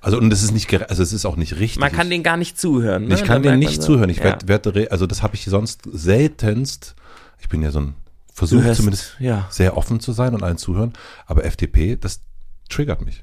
[0.00, 1.78] Also und das ist nicht, also es ist auch nicht richtig.
[1.78, 3.06] man kann denen gar nicht zuhören.
[3.06, 3.14] Ne?
[3.14, 4.10] ich kann merkt nicht so, zuhören.
[4.10, 4.24] Ich ja.
[4.24, 6.96] werd, werd, re- also das habe ich sonst seltenst.
[7.38, 7.94] Ich bin ja so ein
[8.34, 9.46] Versuch zumindest ja.
[9.50, 10.92] sehr offen zu sein und allen zuhören.
[11.26, 12.22] Aber FDP, das
[12.68, 13.22] triggert mich.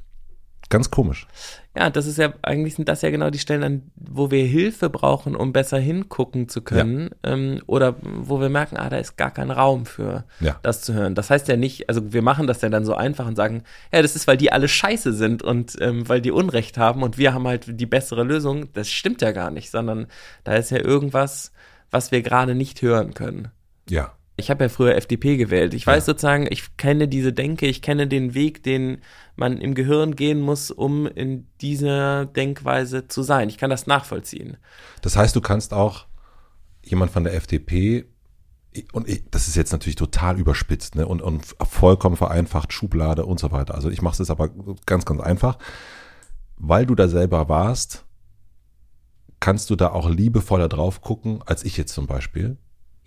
[0.69, 1.25] Ganz komisch.
[1.75, 4.89] Ja, das ist ja, eigentlich sind das ja genau die Stellen, an, wo wir Hilfe
[4.89, 7.09] brauchen, um besser hingucken zu können.
[7.25, 7.33] Ja.
[7.33, 10.59] Ähm, oder wo wir merken, ah, da ist gar kein Raum für ja.
[10.61, 11.15] das zu hören.
[11.15, 14.01] Das heißt ja nicht, also wir machen das ja dann so einfach und sagen, ja,
[14.01, 17.33] das ist, weil die alle scheiße sind und ähm, weil die Unrecht haben und wir
[17.33, 18.71] haben halt die bessere Lösung.
[18.73, 20.05] Das stimmt ja gar nicht, sondern
[20.43, 21.51] da ist ja irgendwas,
[21.89, 23.47] was wir gerade nicht hören können.
[23.89, 24.13] Ja.
[24.39, 25.73] Ich habe ja früher FDP gewählt.
[25.73, 26.13] Ich weiß ja.
[26.13, 29.01] sozusagen, ich kenne diese Denke, ich kenne den Weg, den
[29.35, 33.49] man im Gehirn gehen muss, um in dieser Denkweise zu sein.
[33.49, 34.57] Ich kann das nachvollziehen.
[35.01, 36.07] Das heißt, du kannst auch
[36.83, 38.05] jemand von der FDP
[38.93, 43.39] und ich, das ist jetzt natürlich total überspitzt ne, und, und vollkommen vereinfacht, Schublade und
[43.39, 43.75] so weiter.
[43.75, 44.49] Also ich mache es aber
[44.85, 45.57] ganz, ganz einfach.
[46.57, 48.05] Weil du da selber warst,
[49.39, 52.57] kannst du da auch liebevoller drauf gucken, als ich jetzt zum Beispiel.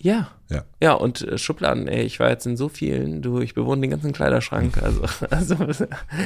[0.03, 0.29] Ja.
[0.51, 0.65] Ja.
[0.83, 3.91] Ja, und äh, Schubladen, ey, ich war jetzt in so vielen, du, ich bewohne den
[3.91, 5.57] ganzen Kleiderschrank, also, also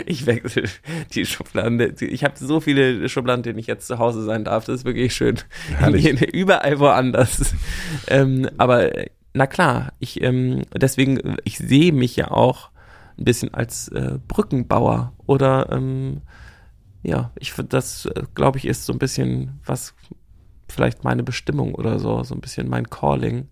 [0.07, 0.65] ich wechsle
[1.13, 4.77] die Schubladen, ich habe so viele Schubladen, denen ich jetzt zu Hause sein darf, das
[4.77, 5.39] ist wirklich schön.
[5.77, 6.07] Herrlich.
[6.35, 7.55] Überall woanders.
[8.09, 8.91] ähm, aber
[9.35, 12.71] na klar, ich, ähm, deswegen, ich sehe mich ja auch
[13.19, 16.23] ein bisschen als äh, Brückenbauer oder ähm,
[17.03, 19.95] ja, ich das, äh, glaube ich, ist so ein bisschen was
[20.69, 23.49] vielleicht meine Bestimmung oder so, so ein bisschen mein Calling,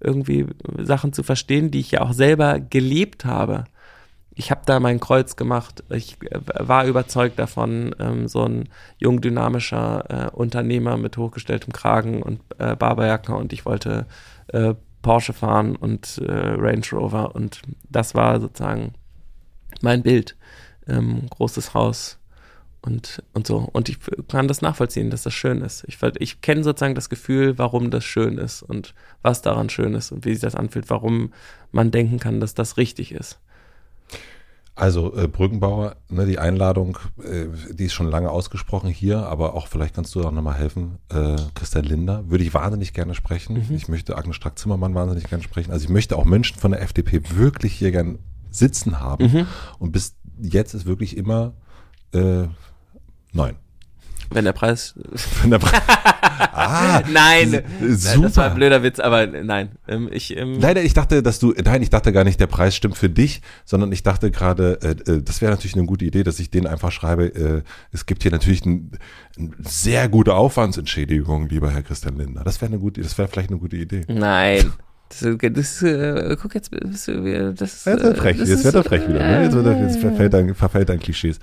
[0.00, 0.46] irgendwie
[0.78, 3.64] Sachen zu verstehen, die ich ja auch selber gelebt habe.
[4.34, 5.84] Ich habe da mein Kreuz gemacht.
[5.90, 8.68] Ich äh, war überzeugt davon, ähm, so ein
[8.98, 14.06] jung dynamischer äh, Unternehmer mit hochgestelltem Kragen und äh, Barberjacke und ich wollte
[14.48, 18.94] äh, Porsche fahren und äh, Range Rover und das war sozusagen
[19.82, 20.36] mein Bild.
[20.86, 22.19] Ähm, großes Haus,
[22.82, 23.68] und, und so.
[23.72, 25.84] Und ich kann das nachvollziehen, dass das schön ist.
[25.86, 30.12] Ich, ich kenne sozusagen das Gefühl, warum das schön ist und was daran schön ist
[30.12, 31.32] und wie sich das anfühlt, warum
[31.72, 33.38] man denken kann, dass das richtig ist.
[34.76, 39.66] Also äh, Brückenbauer, ne, die Einladung, äh, die ist schon lange ausgesprochen hier, aber auch
[39.66, 40.96] vielleicht kannst du auch nochmal helfen.
[41.10, 43.56] Äh, Christian Linder würde ich wahnsinnig gerne sprechen.
[43.56, 43.76] Mhm.
[43.76, 45.70] Ich möchte Agnes Strack-Zimmermann wahnsinnig gerne sprechen.
[45.70, 49.30] Also ich möchte auch Menschen von der FDP wirklich hier gern sitzen haben.
[49.30, 49.46] Mhm.
[49.78, 51.52] Und bis jetzt ist wirklich immer
[52.12, 52.44] äh,
[53.32, 53.56] Nein.
[54.32, 54.94] Wenn der Preis.
[55.42, 55.82] Wenn der Preis.
[56.52, 57.62] ah, nein.
[57.80, 58.22] Super.
[58.22, 59.70] Das war ein blöder Witz, aber nein.
[59.88, 62.76] Ähm, ich, ähm Leider, ich dachte, dass du, nein, ich dachte gar nicht, der Preis
[62.76, 66.22] stimmt für dich, sondern ich dachte gerade, äh, äh das wäre natürlich eine gute Idee,
[66.22, 67.34] dass ich den einfach schreibe.
[67.34, 67.62] Äh,
[67.92, 68.92] es gibt hier natürlich ein,
[69.36, 72.44] eine sehr gute Aufwandsentschädigung, lieber Herr Christian Linder.
[72.44, 74.02] Das wäre eine gute, das wäre vielleicht eine gute Idee.
[74.06, 74.72] Nein.
[75.10, 79.18] Das, das äh, guck jetzt, das, das, jetzt wird frech, jetzt wird er frech wieder.
[79.18, 79.42] Ne?
[79.42, 81.40] Jetzt, wird er, jetzt verfällt dein, verfällt dein Klischees.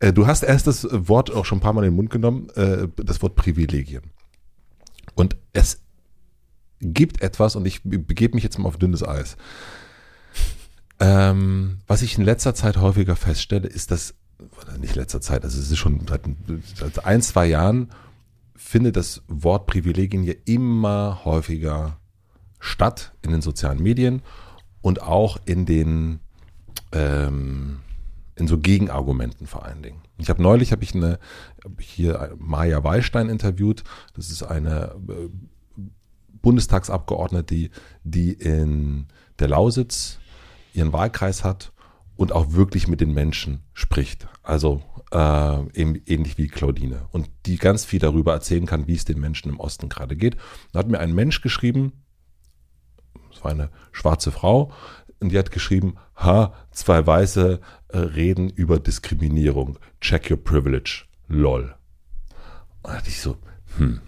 [0.00, 2.48] Äh, du hast erst das Wort auch schon ein paar Mal in den Mund genommen,
[2.50, 4.02] äh, das Wort Privilegien.
[5.14, 5.80] Und es
[6.80, 9.36] gibt etwas, und ich begebe mich jetzt mal auf dünnes Eis.
[10.98, 14.14] Ähm, was ich in letzter Zeit häufiger feststelle, ist, dass,
[14.78, 16.22] nicht letzter Zeit, also es ist schon seit,
[16.74, 17.90] seit ein, zwei Jahren,
[18.54, 21.98] finde das Wort Privilegien ja immer häufiger
[22.58, 24.22] statt in den sozialen Medien
[24.80, 26.20] und auch in den
[26.92, 27.80] ähm,
[28.36, 30.02] in so Gegenargumenten vor allen Dingen.
[30.18, 31.18] Ich habe neulich habe ich eine
[31.64, 33.82] hab ich hier Maja Wallstein interviewt.
[34.14, 35.28] Das ist eine äh,
[36.42, 37.70] Bundestagsabgeordnete, die,
[38.04, 39.06] die in
[39.38, 40.18] der Lausitz
[40.74, 41.72] ihren Wahlkreis hat
[42.14, 44.28] und auch wirklich mit den Menschen spricht.
[44.42, 47.06] Also äh, eben, ähnlich wie Claudine.
[47.10, 50.36] Und die ganz viel darüber erzählen kann, wie es den Menschen im Osten gerade geht.
[50.72, 52.04] Da hat mir ein Mensch geschrieben,
[53.32, 54.72] es war eine schwarze Frau,
[55.20, 59.78] und die hat geschrieben, ha, zwei Weiße äh, reden über Diskriminierung.
[60.00, 61.04] Check your privilege.
[61.28, 61.74] Lol.
[62.82, 63.36] Und da dachte ich so,
[63.78, 64.00] hm.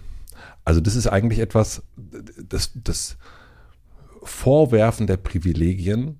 [0.63, 3.17] Also das ist eigentlich etwas, das, das
[4.21, 6.19] Vorwerfen der Privilegien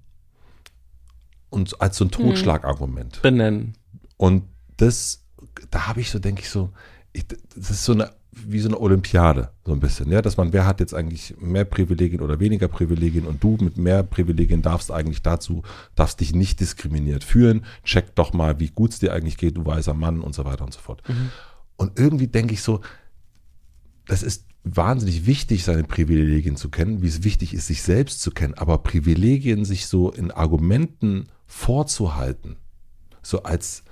[1.49, 2.11] und als so ein hm.
[2.11, 3.21] Totschlagargument.
[3.21, 3.77] Benennen.
[4.17, 4.43] Und
[4.77, 5.23] das,
[5.69, 6.71] da habe ich so, denke ich so,
[7.13, 8.11] ich, das ist so eine
[8.47, 11.65] wie so eine Olympiade, so ein bisschen, ja, dass man, wer hat jetzt eigentlich mehr
[11.65, 15.63] Privilegien oder weniger Privilegien und du mit mehr Privilegien darfst eigentlich dazu,
[15.95, 19.65] darfst dich nicht diskriminiert fühlen, check doch mal, wie gut es dir eigentlich geht, du
[19.65, 21.01] weißer Mann und so weiter und so fort.
[21.07, 21.29] Mhm.
[21.77, 22.81] Und irgendwie denke ich so,
[24.05, 28.31] das ist wahnsinnig wichtig, seine Privilegien zu kennen, wie es wichtig ist, sich selbst zu
[28.31, 32.57] kennen, aber Privilegien sich so in Argumenten vorzuhalten,
[33.21, 33.83] so als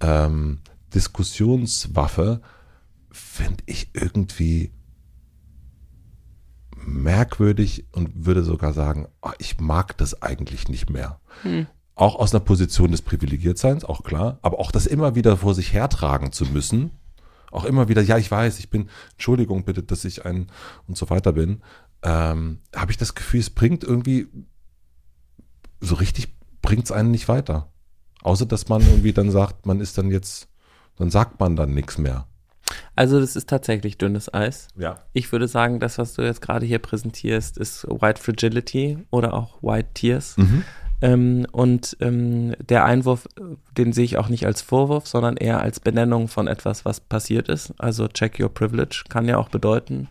[0.00, 0.58] ähm,
[0.94, 2.40] Diskussionswaffe,
[3.16, 4.72] finde ich irgendwie
[6.76, 11.20] merkwürdig und würde sogar sagen, oh, ich mag das eigentlich nicht mehr.
[11.42, 11.66] Hm.
[11.94, 15.72] Auch aus einer Position des Privilegiertseins, auch klar, aber auch das immer wieder vor sich
[15.72, 16.90] hertragen zu müssen,
[17.50, 20.48] auch immer wieder, ja, ich weiß, ich bin, Entschuldigung bitte, dass ich ein
[20.86, 21.62] und so weiter bin,
[22.02, 24.28] ähm, habe ich das Gefühl, es bringt irgendwie,
[25.80, 27.72] so richtig bringt es einen nicht weiter.
[28.22, 30.48] Außer, dass man irgendwie dann sagt, man ist dann jetzt,
[30.96, 32.26] dann sagt man dann nichts mehr.
[32.94, 34.68] Also das ist tatsächlich dünnes Eis.
[34.76, 35.00] Ja.
[35.12, 39.62] Ich würde sagen, das, was du jetzt gerade hier präsentierst, ist White Fragility oder auch
[39.62, 40.36] White Tears.
[40.36, 40.64] Mhm.
[41.02, 43.28] Ähm, und ähm, der Einwurf,
[43.76, 47.48] den sehe ich auch nicht als Vorwurf, sondern eher als Benennung von etwas, was passiert
[47.48, 47.74] ist.
[47.78, 50.08] Also check your privilege kann ja auch bedeuten,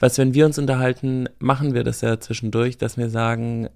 [0.00, 3.70] was, wenn wir uns unterhalten, machen wir das ja zwischendurch, dass wir sagen,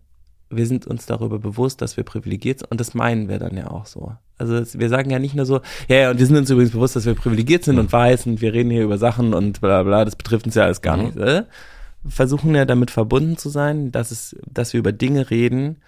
[0.51, 3.71] wir sind uns darüber bewusst, dass wir privilegiert sind und das meinen wir dann ja
[3.71, 4.13] auch so.
[4.39, 6.97] Also wir sagen ja nicht nur so, ja, ja, und wir sind uns übrigens bewusst,
[6.97, 7.81] dass wir privilegiert sind Mhm.
[7.83, 10.65] und weiß und wir reden hier über Sachen und bla bla, das betrifft uns ja
[10.65, 11.05] alles gar Mhm.
[11.05, 11.17] nicht.
[11.19, 11.45] Äh?
[12.09, 15.79] Versuchen ja damit verbunden zu sein, dass es, dass wir über Dinge reden,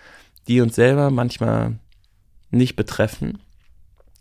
[0.49, 1.79] die uns selber manchmal
[2.51, 3.39] nicht betreffen.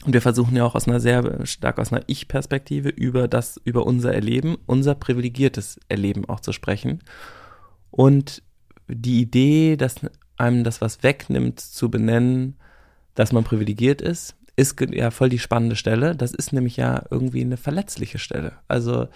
[0.06, 3.86] Und wir versuchen ja auch aus einer sehr stark aus einer Ich-Perspektive über das, über
[3.86, 7.00] unser Erleben, unser privilegiertes Erleben auch zu sprechen.
[7.92, 8.44] Und
[8.88, 9.96] die Idee, dass
[10.40, 12.56] einem das was wegnimmt, zu benennen,
[13.16, 16.16] dass man privilegiert ist, ist ja voll die spannende Stelle.
[16.16, 18.54] Das ist nämlich ja irgendwie eine verletzliche Stelle.
[18.68, 19.08] Also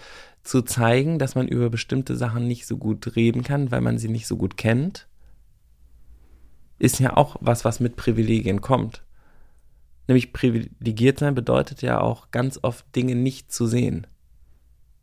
[0.42, 4.08] zu zeigen, dass man über bestimmte Sachen nicht so gut reden kann, weil man sie
[4.08, 5.06] nicht so gut kennt,
[6.78, 9.04] ist ja auch was, was mit Privilegien kommt.
[10.06, 14.06] Nämlich privilegiert sein bedeutet ja auch ganz oft Dinge nicht zu sehen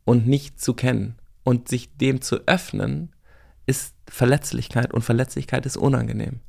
[0.04, 1.16] und nicht zu kennen.
[1.44, 3.10] Und sich dem zu öffnen,
[3.72, 6.40] ist Verletzlichkeit und Verletzlichkeit ist unangenehm.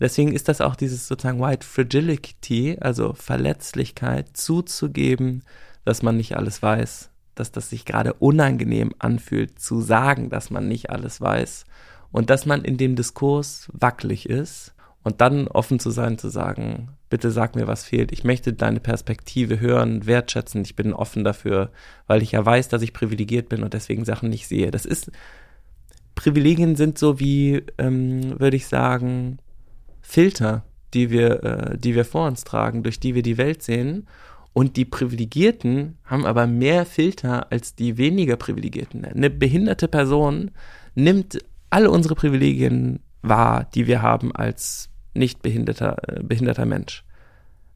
[0.00, 5.44] Deswegen ist das auch dieses sozusagen White Fragility, also Verletzlichkeit, zuzugeben,
[5.84, 10.66] dass man nicht alles weiß, dass das sich gerade unangenehm anfühlt, zu sagen, dass man
[10.66, 11.64] nicht alles weiß
[12.10, 14.74] und dass man in dem Diskurs wackelig ist
[15.04, 18.10] und dann offen zu sein, zu sagen, bitte sag mir, was fehlt.
[18.10, 20.62] Ich möchte deine Perspektive hören, wertschätzen.
[20.62, 21.70] Ich bin offen dafür,
[22.08, 24.72] weil ich ja weiß, dass ich privilegiert bin und deswegen Sachen nicht sehe.
[24.72, 25.12] Das ist,
[26.14, 29.38] Privilegien sind so wie, ähm, würde ich sagen,
[30.00, 34.06] Filter, die wir, äh, die wir vor uns tragen, durch die wir die Welt sehen.
[34.52, 39.04] Und die Privilegierten haben aber mehr Filter als die weniger Privilegierten.
[39.04, 40.50] Eine behinderte Person
[40.94, 41.38] nimmt
[41.70, 47.04] alle unsere Privilegien wahr, die wir haben als nicht behinderter, äh, behinderter Mensch.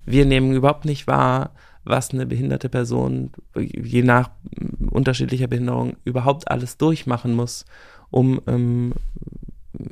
[0.05, 4.31] Wir nehmen überhaupt nicht wahr, was eine behinderte Person je nach
[4.90, 7.64] unterschiedlicher Behinderung überhaupt alles durchmachen muss,
[8.11, 8.92] um ähm,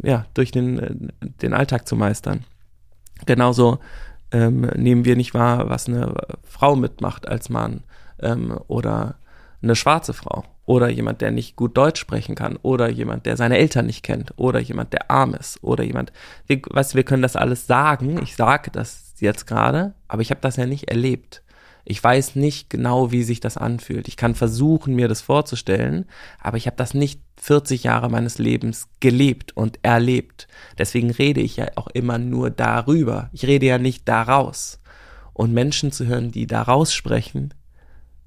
[0.02, 0.94] ja, durch den, äh,
[1.42, 2.44] den Alltag zu meistern.
[3.26, 3.78] Genauso
[4.32, 7.82] ähm, nehmen wir nicht wahr, was eine Frau mitmacht als Mann
[8.20, 9.16] ähm, oder
[9.62, 13.58] eine schwarze Frau oder jemand, der nicht gut Deutsch sprechen kann oder jemand, der seine
[13.58, 16.12] Eltern nicht kennt oder jemand, der arm ist oder jemand,
[16.46, 20.40] wir, du, wir können das alles sagen, ich sage das jetzt gerade, aber ich habe
[20.40, 21.42] das ja nicht erlebt.
[21.84, 24.08] Ich weiß nicht genau, wie sich das anfühlt.
[24.08, 26.06] Ich kann versuchen, mir das vorzustellen,
[26.40, 30.48] aber ich habe das nicht 40 Jahre meines Lebens gelebt und erlebt.
[30.78, 33.28] Deswegen rede ich ja auch immer nur darüber.
[33.32, 34.80] Ich rede ja nicht daraus.
[35.34, 37.52] Und Menschen zu hören, die daraus sprechen,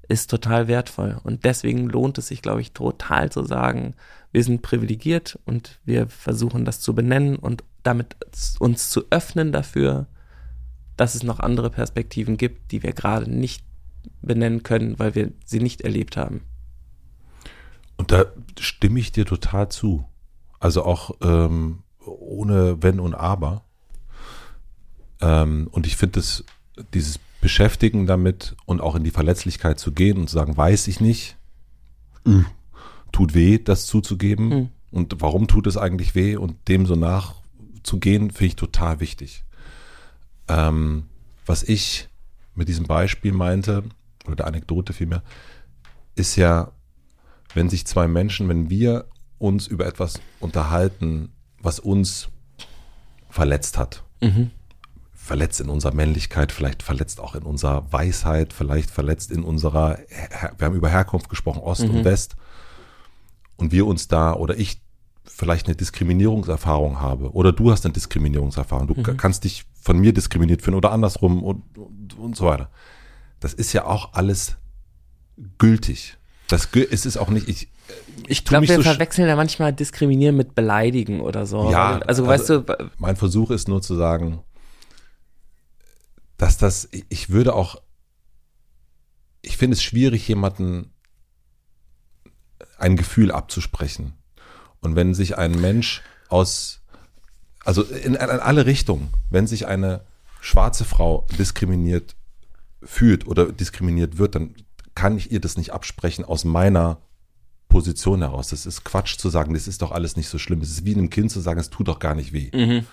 [0.08, 1.18] ist total wertvoll.
[1.22, 3.94] Und deswegen lohnt es sich, glaube ich, total zu sagen,
[4.30, 8.16] wir sind privilegiert und wir versuchen das zu benennen und damit
[8.58, 10.06] uns zu öffnen dafür,
[10.98, 13.64] dass es noch andere Perspektiven gibt, die wir gerade nicht
[14.20, 16.42] benennen können, weil wir sie nicht erlebt haben.
[17.96, 18.26] Und da
[18.58, 20.04] stimme ich dir total zu.
[20.60, 23.62] Also auch ähm, ohne Wenn und Aber.
[25.20, 26.44] Ähm, und ich finde es,
[26.94, 31.00] dieses Beschäftigen damit und auch in die Verletzlichkeit zu gehen und zu sagen, weiß ich
[31.00, 31.36] nicht,
[32.26, 32.42] äh,
[33.12, 34.48] tut weh, das zuzugeben.
[34.48, 34.68] Mhm.
[34.90, 36.36] Und warum tut es eigentlich weh?
[36.36, 39.44] Und dem so nachzugehen, finde ich total wichtig.
[40.48, 41.04] Ähm,
[41.46, 42.08] was ich
[42.54, 43.84] mit diesem Beispiel meinte,
[44.26, 45.22] oder der Anekdote vielmehr,
[46.14, 46.72] ist ja,
[47.54, 49.06] wenn sich zwei Menschen, wenn wir
[49.38, 52.28] uns über etwas unterhalten, was uns
[53.30, 54.50] verletzt hat, Mhm.
[55.12, 59.98] verletzt in unserer Männlichkeit, vielleicht verletzt auch in unserer Weisheit, vielleicht verletzt in unserer,
[60.56, 61.96] wir haben über Herkunft gesprochen, Ost Mhm.
[61.98, 62.36] und West,
[63.56, 64.80] und wir uns da oder ich
[65.28, 69.16] vielleicht eine Diskriminierungserfahrung habe oder du hast eine Diskriminierungserfahrung, du Mhm.
[69.16, 72.70] kannst dich von mir diskriminiert finden oder andersrum und, und, und so weiter.
[73.40, 74.56] Das ist ja auch alles
[75.58, 76.16] gültig.
[76.48, 77.68] Das es ist auch nicht, ich,
[78.26, 81.70] Ich tu glaube, wir so verwechseln ja manchmal diskriminieren mit beleidigen oder so.
[81.70, 84.42] Ja, also, also- weißt du, mein Versuch ist nur zu sagen,
[86.36, 87.80] dass das, ich würde auch,
[89.42, 90.92] ich finde es schwierig, jemanden
[92.78, 94.14] ein Gefühl abzusprechen.
[94.80, 96.80] Und wenn sich ein Mensch aus,
[97.64, 100.02] also in, in alle Richtungen, wenn sich eine
[100.40, 102.14] schwarze Frau diskriminiert
[102.82, 104.54] fühlt oder diskriminiert wird, dann
[104.94, 106.98] kann ich ihr das nicht absprechen aus meiner
[107.68, 108.48] Position heraus.
[108.48, 110.60] Das ist Quatsch zu sagen, das ist doch alles nicht so schlimm.
[110.60, 112.50] Es ist wie einem Kind zu sagen, es tut doch gar nicht weh.
[112.54, 112.86] Mhm.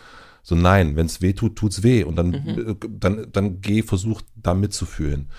[0.43, 2.69] So nein, wenn es weh tut, tut's weh und dann, Mhm.
[2.71, 5.29] äh, dann, dann geh, versuch da mitzufühlen.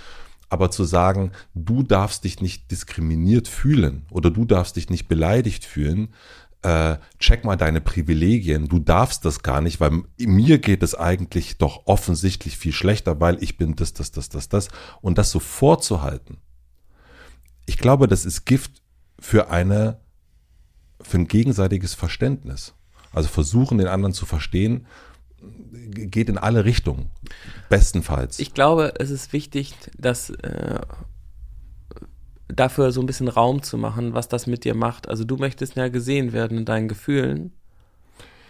[0.48, 5.64] Aber zu sagen, du darfst dich nicht diskriminiert fühlen oder du darfst dich nicht beleidigt
[5.64, 6.14] fühlen,
[6.62, 11.58] äh, check mal deine Privilegien, du darfst das gar nicht, weil mir geht es eigentlich
[11.58, 14.68] doch offensichtlich viel schlechter, weil ich bin das, das, das, das, das.
[15.00, 16.38] Und das so vorzuhalten,
[17.66, 18.82] ich glaube, das ist Gift
[19.18, 20.00] für eine,
[21.00, 22.74] für ein gegenseitiges Verständnis.
[23.12, 24.86] Also versuchen, den anderen zu verstehen,
[25.72, 27.10] geht in alle Richtungen.
[27.68, 28.38] Bestenfalls.
[28.38, 30.80] Ich glaube, es ist wichtig, dass äh,
[32.48, 35.08] dafür so ein bisschen Raum zu machen, was das mit dir macht.
[35.08, 37.52] Also du möchtest ja gesehen werden in deinen Gefühlen.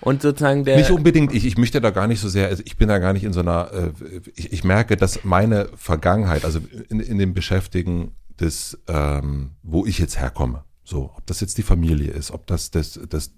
[0.00, 0.76] Und sozusagen der.
[0.76, 3.12] Nicht unbedingt, ich, ich möchte da gar nicht so sehr, also ich bin da gar
[3.12, 7.34] nicht in so einer, äh, ich, ich merke, dass meine Vergangenheit, also in, in dem
[7.34, 12.46] Beschäftigen des, ähm, wo ich jetzt herkomme, so, ob das jetzt die Familie ist, ob
[12.46, 13.32] das, das, das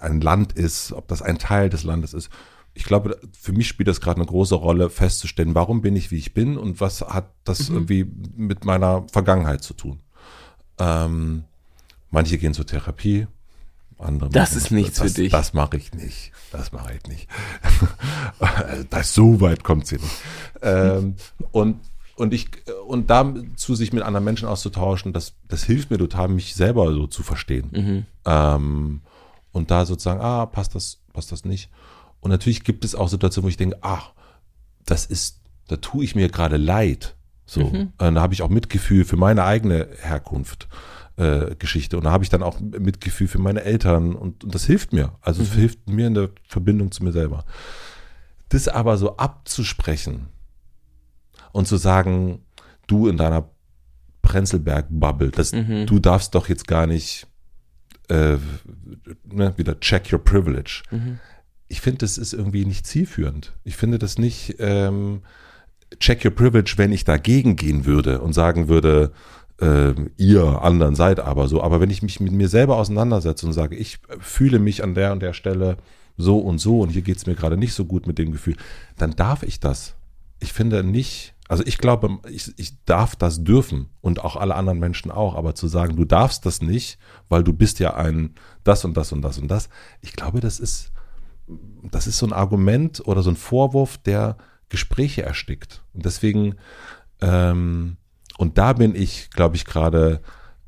[0.00, 2.30] ein, Land ist, ob das ein Teil des Landes ist.
[2.72, 6.16] Ich glaube, für mich spielt das gerade eine große Rolle, festzustellen, warum bin ich, wie
[6.16, 10.00] ich bin und was hat das irgendwie mit meiner Vergangenheit zu tun.
[10.78, 11.44] Ähm,
[12.10, 13.26] manche gehen zur Therapie,
[13.98, 15.32] andere Das ist nichts das, für dich.
[15.32, 16.32] Das mache ich nicht.
[16.52, 17.28] Das mache ich nicht.
[18.90, 20.22] das so weit kommt sie nicht.
[20.62, 21.16] Ähm,
[21.50, 21.80] und
[22.20, 22.50] und ich
[22.86, 27.06] und dazu sich mit anderen Menschen auszutauschen, das das hilft mir total, mich selber so
[27.06, 27.70] zu verstehen.
[27.72, 28.06] Mhm.
[28.26, 29.00] Ähm,
[29.52, 31.70] und da sozusagen, ah, passt das, passt das nicht.
[32.20, 34.12] Und natürlich gibt es auch Situationen, wo ich denke, ach,
[34.84, 37.16] das ist, da tue ich mir gerade leid.
[37.46, 37.92] So, Mhm.
[37.98, 40.68] Äh, da habe ich auch Mitgefühl für meine eigene Herkunft.
[41.16, 44.66] Äh, Geschichte und da habe ich dann auch Mitgefühl für meine Eltern und, und das
[44.66, 45.12] hilft mir.
[45.22, 47.44] Also es hilft mir in der Verbindung zu mir selber.
[48.50, 50.28] Das aber so abzusprechen
[51.52, 52.40] und zu sagen,
[52.86, 53.48] du in deiner
[54.22, 55.52] Prenzlberg-Bubble, das,
[55.86, 57.26] du darfst doch jetzt gar nicht
[58.08, 58.36] äh,
[59.24, 60.82] ne, wieder check your privilege.
[61.68, 63.52] Ich finde, das ist irgendwie nicht zielführend.
[63.64, 65.22] Ich finde das nicht ähm,
[65.98, 69.12] check your privilege, wenn ich dagegen gehen würde und sagen würde,
[69.60, 71.62] äh, ihr anderen seid aber so.
[71.62, 75.12] Aber wenn ich mich mit mir selber auseinandersetze und sage, ich fühle mich an der
[75.12, 75.76] und der Stelle
[76.16, 78.56] so und so und hier geht's mir gerade nicht so gut mit dem Gefühl,
[78.98, 79.94] dann darf ich das.
[80.38, 84.78] Ich finde nicht, also ich glaube, ich, ich darf das dürfen und auch alle anderen
[84.78, 86.96] Menschen auch, aber zu sagen, du darfst das nicht,
[87.28, 89.68] weil du bist ja ein das und das und das und das,
[90.00, 90.92] ich glaube, das ist,
[91.90, 94.36] das ist so ein Argument oder so ein Vorwurf, der
[94.68, 95.82] Gespräche erstickt.
[95.92, 96.54] Und deswegen,
[97.20, 97.96] ähm,
[98.38, 100.20] und da bin ich, glaube ich, gerade,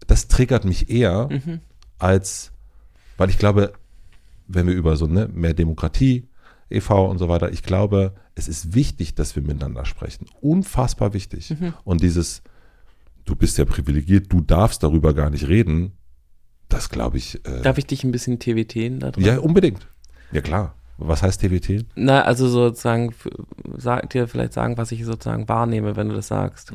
[0.09, 1.29] das triggert mich eher
[2.01, 2.51] als,
[3.19, 3.73] weil ich glaube,
[4.49, 6.27] wenn wir über so ne, mehr Demokratie,
[6.73, 7.07] e.V.
[7.11, 10.27] und so weiter, ich glaube, es ist wichtig, dass wir miteinander sprechen.
[10.41, 11.55] Unfassbar wichtig.
[11.85, 12.43] Und dieses,
[13.25, 15.93] du bist ja privilegiert, du darfst darüber gar nicht reden,
[16.69, 17.45] das glaube ich.
[17.47, 19.25] Äh, Darf ich dich ein bisschen TWTen da drin?
[19.25, 19.87] ja, unbedingt.
[20.33, 20.75] Ja, klar.
[20.99, 21.85] Was heißt TWT?
[21.97, 23.15] Na, also sozusagen,
[23.77, 26.73] sag dir vielleicht sagen, was ich sozusagen wahrnehme, wenn du das sagst.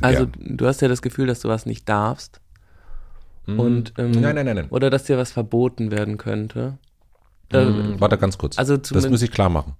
[0.00, 0.56] Also Gern.
[0.56, 2.40] du hast ja das Gefühl, dass du was nicht darfst.
[3.46, 4.66] Und, ähm, Nein, nein, nein, nein.
[4.70, 6.78] Oder dass dir was verboten werden könnte.
[7.52, 8.58] Mm, Warte ganz kurz.
[8.58, 9.74] also das muss ich klar machen.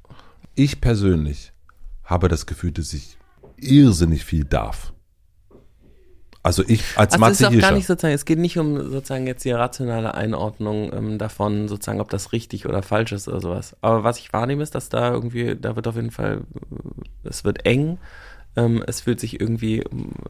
[0.54, 1.52] Ich persönlich
[2.04, 3.16] habe das Gefühl, dass ich
[3.56, 4.92] irrsinnig viel darf.
[6.44, 8.90] Also ich als Also es Mathe ist auch gar nicht sozusagen, es geht nicht um
[8.90, 13.40] sozusagen jetzt die rationale Einordnung ähm, davon, sozusagen, ob das richtig oder falsch ist oder
[13.40, 13.76] sowas.
[13.80, 16.40] Aber was ich wahrnehme, ist, dass da irgendwie, da wird auf jeden Fall,
[16.72, 17.98] äh, es wird eng,
[18.56, 19.82] ähm, es fühlt sich irgendwie,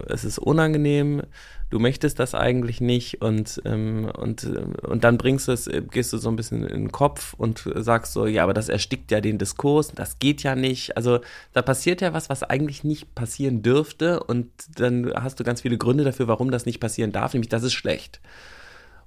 [0.07, 1.23] es ist unangenehm,
[1.71, 5.83] du möchtest das eigentlich nicht und, ähm, und, ähm, und dann bringst du es, äh,
[5.91, 9.11] gehst du so ein bisschen in den Kopf und sagst so, ja, aber das erstickt
[9.11, 10.97] ja den Diskurs, das geht ja nicht.
[10.97, 11.21] Also
[11.53, 15.79] da passiert ja was, was eigentlich nicht passieren dürfte und dann hast du ganz viele
[15.79, 18.21] Gründe dafür, warum das nicht passieren darf, nämlich das ist schlecht.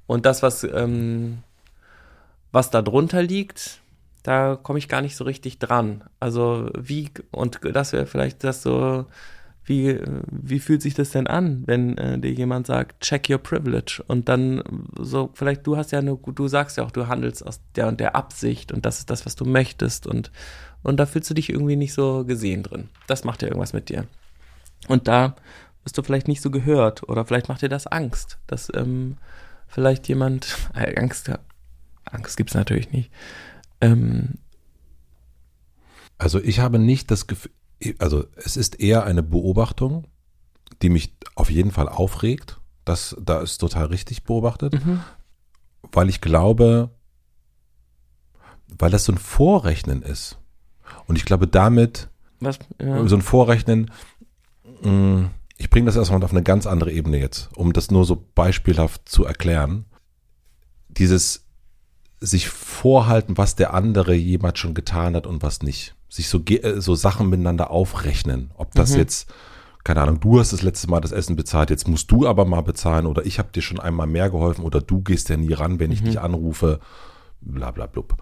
[0.07, 1.39] Und das, was, ähm,
[2.51, 3.79] was da drunter liegt,
[4.25, 6.03] da komme ich gar nicht so richtig dran.
[6.19, 9.05] Also wie, und das wäre vielleicht das so,
[9.63, 9.99] wie,
[10.31, 14.27] wie fühlt sich das denn an, wenn äh, dir jemand sagt, check your privilege und
[14.27, 14.63] dann
[14.99, 17.99] so, vielleicht du hast ja eine, du sagst ja auch, du handelst aus der und
[17.99, 20.31] der Absicht und das ist das, was du möchtest und,
[20.81, 22.89] und da fühlst du dich irgendwie nicht so gesehen drin.
[23.05, 24.07] Das macht ja irgendwas mit dir.
[24.87, 25.35] Und da
[25.83, 29.17] bist du vielleicht nicht so gehört oder vielleicht macht dir das Angst, dass ähm,
[29.67, 31.31] vielleicht jemand, äh, Angst,
[32.05, 33.11] Angst gibt's natürlich nicht,
[33.81, 34.35] ähm,
[36.17, 37.51] Also ich habe nicht das Gefühl,
[37.99, 40.07] also es ist eher eine Beobachtung,
[40.81, 42.59] die mich auf jeden Fall aufregt.
[42.85, 44.75] Das, da ist total richtig beobachtet,
[45.91, 46.91] weil ich glaube,
[48.67, 50.37] weil das so ein Vorrechnen ist.
[51.07, 52.09] Und ich glaube, damit
[52.39, 53.07] was, ja.
[53.07, 53.91] so ein Vorrechnen,
[54.83, 58.23] mh, ich bringe das erstmal auf eine ganz andere Ebene jetzt, um das nur so
[58.35, 59.85] beispielhaft zu erklären.
[60.89, 61.44] Dieses
[62.25, 65.95] sich vorhalten, was der andere jemand schon getan hat und was nicht.
[66.09, 68.51] Sich so, äh, so Sachen miteinander aufrechnen.
[68.55, 68.99] Ob das mhm.
[68.99, 69.29] jetzt,
[69.83, 72.61] keine Ahnung, du hast das letzte Mal das Essen bezahlt, jetzt musst du aber mal
[72.61, 75.79] bezahlen oder ich habe dir schon einmal mehr geholfen oder du gehst ja nie ran,
[75.79, 76.05] wenn ich mhm.
[76.05, 76.79] dich anrufe,
[77.41, 78.17] bla bla blub.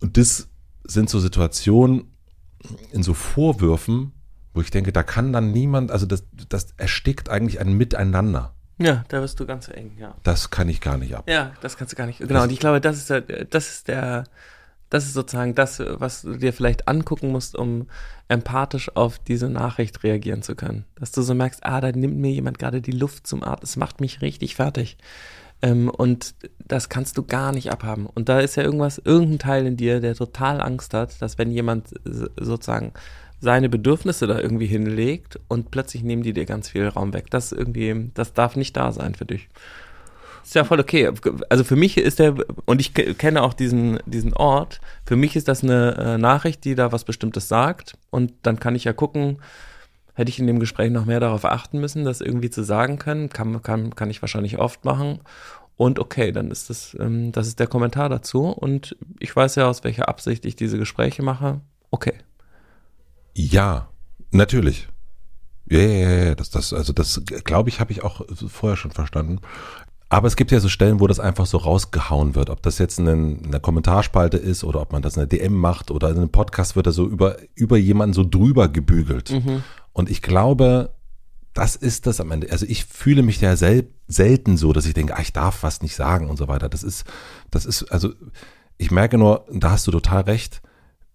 [0.00, 0.48] Und das
[0.84, 2.12] sind so Situationen
[2.92, 4.12] in so Vorwürfen,
[4.54, 8.54] wo ich denke, da kann dann niemand, also das, das erstickt eigentlich ein Miteinander.
[8.84, 10.14] Ja, da wirst du ganz eng, ja.
[10.22, 11.24] Das kann ich gar nicht ab.
[11.28, 12.18] Ja, das kannst du gar nicht.
[12.18, 14.24] Genau, das und ich glaube, das ist der, das ist der,
[14.90, 17.88] das ist sozusagen das, was du dir vielleicht angucken musst, um
[18.28, 20.84] empathisch auf diese Nachricht reagieren zu können.
[20.96, 23.60] Dass du so merkst, ah, da nimmt mir jemand gerade die Luft zum Atmen.
[23.60, 24.98] Das macht mich richtig fertig.
[25.62, 28.06] Ähm, und das kannst du gar nicht abhaben.
[28.06, 31.50] Und da ist ja irgendwas, irgendein Teil in dir, der total Angst hat, dass wenn
[31.52, 32.92] jemand sozusagen
[33.42, 37.28] seine Bedürfnisse da irgendwie hinlegt und plötzlich nehmen die dir ganz viel Raum weg.
[37.30, 39.48] Das irgendwie, das darf nicht da sein für dich.
[40.44, 41.10] Ist ja voll okay.
[41.48, 42.36] Also für mich ist der,
[42.66, 46.76] und ich kenne auch diesen, diesen Ort, für mich ist das eine äh, Nachricht, die
[46.76, 47.98] da was Bestimmtes sagt.
[48.10, 49.38] Und dann kann ich ja gucken,
[50.14, 53.28] hätte ich in dem Gespräch noch mehr darauf achten müssen, das irgendwie zu sagen können.
[53.28, 55.18] Kann, kann, kann ich wahrscheinlich oft machen.
[55.76, 58.46] Und okay, dann ist das, ähm, das ist der Kommentar dazu.
[58.46, 61.60] Und ich weiß ja, aus welcher Absicht ich diese Gespräche mache.
[61.90, 62.14] Okay.
[63.34, 63.88] Ja,
[64.30, 64.88] natürlich.
[65.68, 69.40] Ja, ja, ja, das, das, also das, glaube ich, habe ich auch vorher schon verstanden.
[70.08, 72.50] Aber es gibt ja so Stellen, wo das einfach so rausgehauen wird.
[72.50, 75.54] Ob das jetzt in, in einer Kommentarspalte ist oder ob man das in einer DM
[75.54, 79.30] macht oder in einem Podcast wird er so über, über jemanden so drüber gebügelt.
[79.30, 79.62] Mhm.
[79.94, 80.90] Und ich glaube,
[81.54, 82.50] das ist das am Ende.
[82.50, 85.80] Also ich fühle mich ja sel selten so, dass ich denke, ah, ich darf was
[85.80, 86.68] nicht sagen und so weiter.
[86.68, 87.04] Das ist,
[87.50, 88.10] das ist, also
[88.76, 90.60] ich merke nur, da hast du total recht,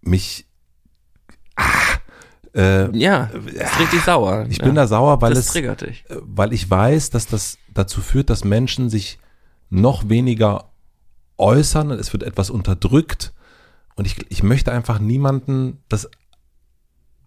[0.01, 0.47] mich,
[1.55, 1.63] ah,
[2.57, 4.47] äh, ja, ist richtig sauer.
[4.49, 4.65] Ich ja.
[4.65, 5.51] bin da sauer, weil das es.
[6.09, 9.19] Äh, weil ich weiß, dass das dazu führt, dass Menschen sich
[9.69, 10.71] noch weniger
[11.37, 11.91] äußern.
[11.91, 13.33] Es wird etwas unterdrückt.
[13.95, 16.09] Und ich, ich möchte einfach niemanden das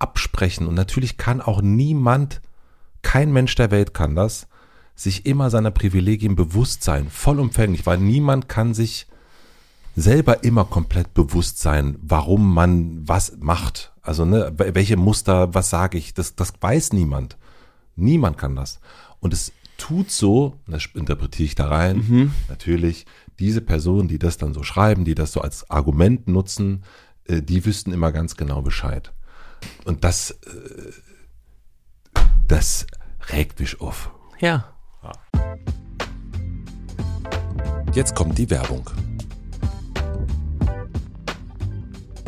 [0.00, 0.66] absprechen.
[0.66, 2.40] Und natürlich kann auch niemand,
[3.02, 4.48] kein Mensch der Welt kann das,
[4.96, 9.06] sich immer seiner Privilegien bewusst sein, vollumfänglich, weil niemand kann sich
[9.96, 13.92] selber immer komplett bewusst sein, warum man was macht.
[14.10, 17.36] Also, ne, welche Muster, was sage ich, das, das weiß niemand.
[17.94, 18.80] Niemand kann das.
[19.20, 22.32] Und es tut so, das interpretiere ich da rein, mhm.
[22.48, 23.06] natürlich,
[23.38, 26.82] diese Personen, die das dann so schreiben, die das so als Argument nutzen,
[27.26, 29.12] äh, die wüssten immer ganz genau Bescheid.
[29.84, 30.90] Und das, äh,
[32.48, 32.88] das
[33.32, 34.10] regt mich auf.
[34.40, 34.74] Ja.
[35.04, 35.12] ja.
[37.94, 38.90] Jetzt kommt die Werbung.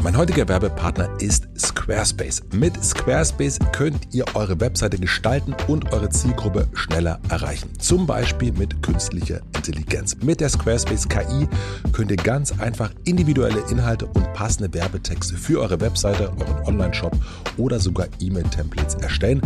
[0.02, 2.42] Mein heutiger Werbepartner ist Squarespace.
[2.52, 7.70] Mit Squarespace könnt ihr eure Webseite gestalten und eure Zielgruppe schneller erreichen.
[7.78, 10.16] Zum Beispiel mit künstlicher Intelligenz.
[10.20, 11.48] Mit der Squarespace KI
[11.92, 17.16] könnt ihr ganz einfach individuelle Inhalte und passende Werbetexte für eure Webseite, euren Online-Shop
[17.56, 19.40] oder sogar E-Mail-Templates erstellen.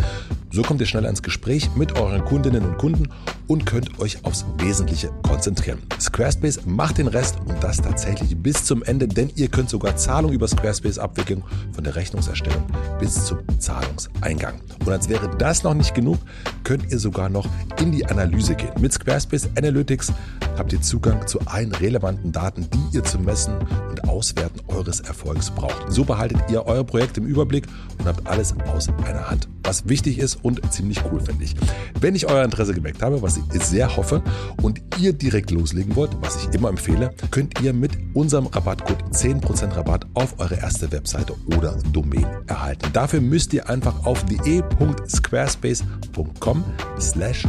[0.56, 3.10] So kommt ihr schneller ins Gespräch mit euren Kundinnen und Kunden
[3.46, 5.82] und könnt euch aufs Wesentliche konzentrieren.
[6.00, 10.34] Squarespace macht den Rest und das tatsächlich bis zum Ende, denn ihr könnt sogar Zahlungen
[10.34, 12.64] über Squarespace abwickeln, von der Rechnungserstellung
[12.98, 14.62] bis zum Zahlungseingang.
[14.80, 16.16] Und als wäre das noch nicht genug,
[16.64, 17.46] könnt ihr sogar noch
[17.78, 18.72] in die Analyse gehen.
[18.80, 20.10] Mit Squarespace Analytics
[20.56, 23.54] habt ihr Zugang zu allen relevanten Daten, die ihr zum Messen
[23.90, 25.92] und Auswerten eures Erfolgs braucht.
[25.92, 27.66] So behaltet ihr euer Projekt im Überblick
[27.98, 29.48] und habt alles aus einer Hand.
[29.66, 31.54] Was wichtig ist und ziemlich cool finde ich.
[32.00, 34.22] Wenn ich euer Interesse geweckt habe, was ich sehr hoffe,
[34.62, 39.76] und ihr direkt loslegen wollt, was ich immer empfehle, könnt ihr mit unserem Rabattcode 10%
[39.76, 42.88] Rabatt auf eure erste Webseite oder Domain erhalten.
[42.92, 46.64] Dafür müsst ihr einfach auf de.squarespace.com
[47.00, 47.48] slash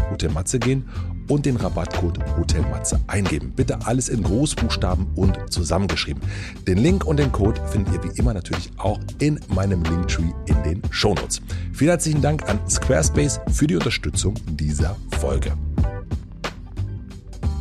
[0.59, 0.89] gehen
[1.27, 3.51] und den Rabattcode Hotelmatze eingeben.
[3.55, 6.21] Bitte alles in Großbuchstaben und zusammengeschrieben.
[6.67, 10.63] Den Link und den Code findet ihr wie immer natürlich auch in meinem Linktree in
[10.63, 11.41] den Shownotes.
[11.73, 15.53] Vielen herzlichen Dank an Squarespace für die Unterstützung dieser Folge.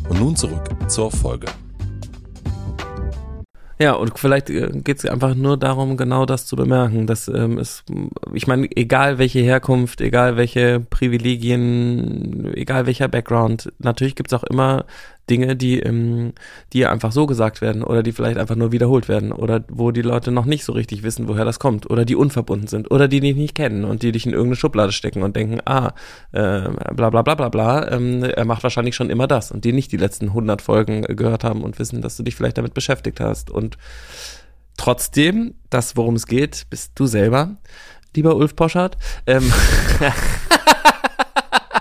[0.09, 1.47] Und nun zurück zur Folge.
[3.79, 7.07] Ja, und vielleicht äh, geht es einfach nur darum, genau das zu bemerken.
[7.07, 7.85] Dass ähm, es,
[8.33, 14.45] ich meine, egal welche Herkunft, egal welche Privilegien, egal welcher Background, natürlich gibt es auch
[14.45, 14.87] immer
[15.29, 16.33] Dinge, die, ähm,
[16.73, 20.03] die einfach so gesagt werden oder die vielleicht einfach nur wiederholt werden oder wo die
[20.03, 23.21] Leute noch nicht so richtig wissen, woher das kommt oder die unverbunden sind oder die
[23.21, 25.93] dich nicht kennen und die dich in irgendeine Schublade stecken und denken, ah,
[26.33, 29.73] äh, bla bla bla bla bla, ähm, er macht wahrscheinlich schon immer das und die
[29.73, 33.21] nicht die letzten 100 Folgen gehört haben und wissen, dass du dich vielleicht damit beschäftigt
[33.21, 33.79] hast und
[34.77, 37.57] trotzdem, das worum es geht, bist du selber,
[38.15, 38.97] lieber Ulf Poschardt.
[39.27, 39.53] Ähm,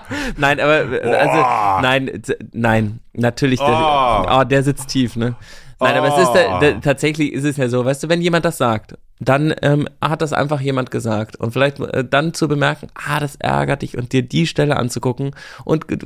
[0.36, 3.58] nein, aber also nein, nein, natürlich.
[3.58, 4.40] Der, oh.
[4.40, 5.36] oh, der sitzt tief, ne?
[5.78, 8.46] Nein, aber es ist da, da, tatsächlich ist es ja so, weißt du, wenn jemand
[8.46, 12.88] das sagt, dann ähm, hat das einfach jemand gesagt und vielleicht äh, dann zu bemerken,
[12.94, 15.32] ah, das ärgert dich und dir die Stelle anzugucken
[15.64, 15.96] und äh,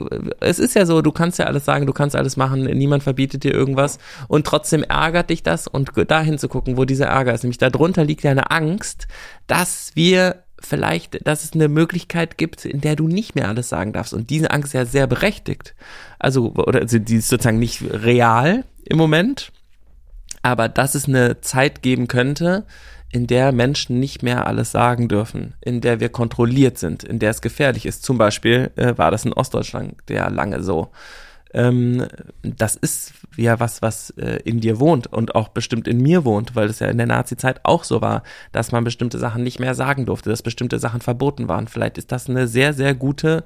[0.40, 3.44] es ist ja so, du kannst ja alles sagen, du kannst alles machen, niemand verbietet
[3.44, 7.44] dir irgendwas und trotzdem ärgert dich das und dahin zu gucken, wo dieser Ärger ist,
[7.44, 9.07] nämlich darunter liegt ja eine Angst,
[9.46, 13.92] dass wir vielleicht, dass es eine Möglichkeit gibt, in der du nicht mehr alles sagen
[13.92, 15.74] darfst und diese Angst ist ja sehr berechtigt,
[16.18, 19.52] also oder also die ist sozusagen nicht real im Moment,
[20.42, 22.64] aber dass es eine Zeit geben könnte,
[23.12, 27.30] in der Menschen nicht mehr alles sagen dürfen, in der wir kontrolliert sind, in der
[27.30, 28.04] es gefährlich ist.
[28.04, 30.90] Zum Beispiel äh, war das in Ostdeutschland ja lange so.
[31.52, 32.06] Ähm,
[32.42, 33.12] das ist
[33.43, 36.78] ja was, was äh, in dir wohnt und auch bestimmt in mir wohnt, weil es
[36.78, 38.22] ja in der Nazi-Zeit auch so war,
[38.53, 41.68] dass man bestimmte Sachen nicht mehr sagen durfte, dass bestimmte Sachen verboten waren.
[41.68, 43.45] Vielleicht ist das eine sehr, sehr gute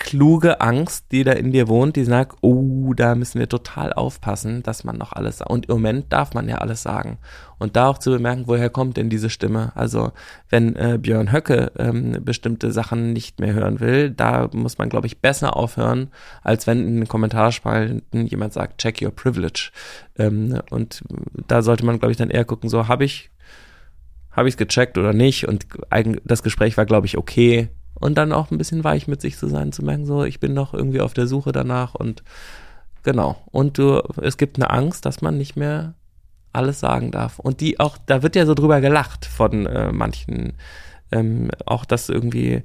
[0.00, 4.62] kluge Angst, die da in dir wohnt, die sagt, oh, da müssen wir total aufpassen,
[4.62, 5.42] dass man noch alles.
[5.42, 7.18] Und im Moment darf man ja alles sagen.
[7.58, 9.72] Und da auch zu bemerken, woher kommt denn diese Stimme?
[9.74, 10.12] Also
[10.48, 15.06] wenn äh, Björn Höcke ähm, bestimmte Sachen nicht mehr hören will, da muss man, glaube
[15.06, 16.08] ich, besser aufhören,
[16.42, 19.70] als wenn in den Kommentarspalten jemand sagt, check your privilege.
[20.18, 21.02] Ähm, und
[21.46, 23.30] da sollte man, glaube ich, dann eher gucken, so habe ich
[24.30, 25.46] habe ich es gecheckt oder nicht?
[25.46, 25.66] Und
[26.24, 29.48] das Gespräch war, glaube ich, okay und dann auch ein bisschen weich mit sich zu
[29.48, 32.22] sein, zu merken, so, ich bin noch irgendwie auf der Suche danach und
[33.02, 33.36] genau.
[33.46, 35.94] Und du, es gibt eine Angst, dass man nicht mehr
[36.52, 37.38] alles sagen darf.
[37.38, 40.54] Und die auch, da wird ja so drüber gelacht von äh, manchen,
[41.12, 42.62] ähm, auch das irgendwie,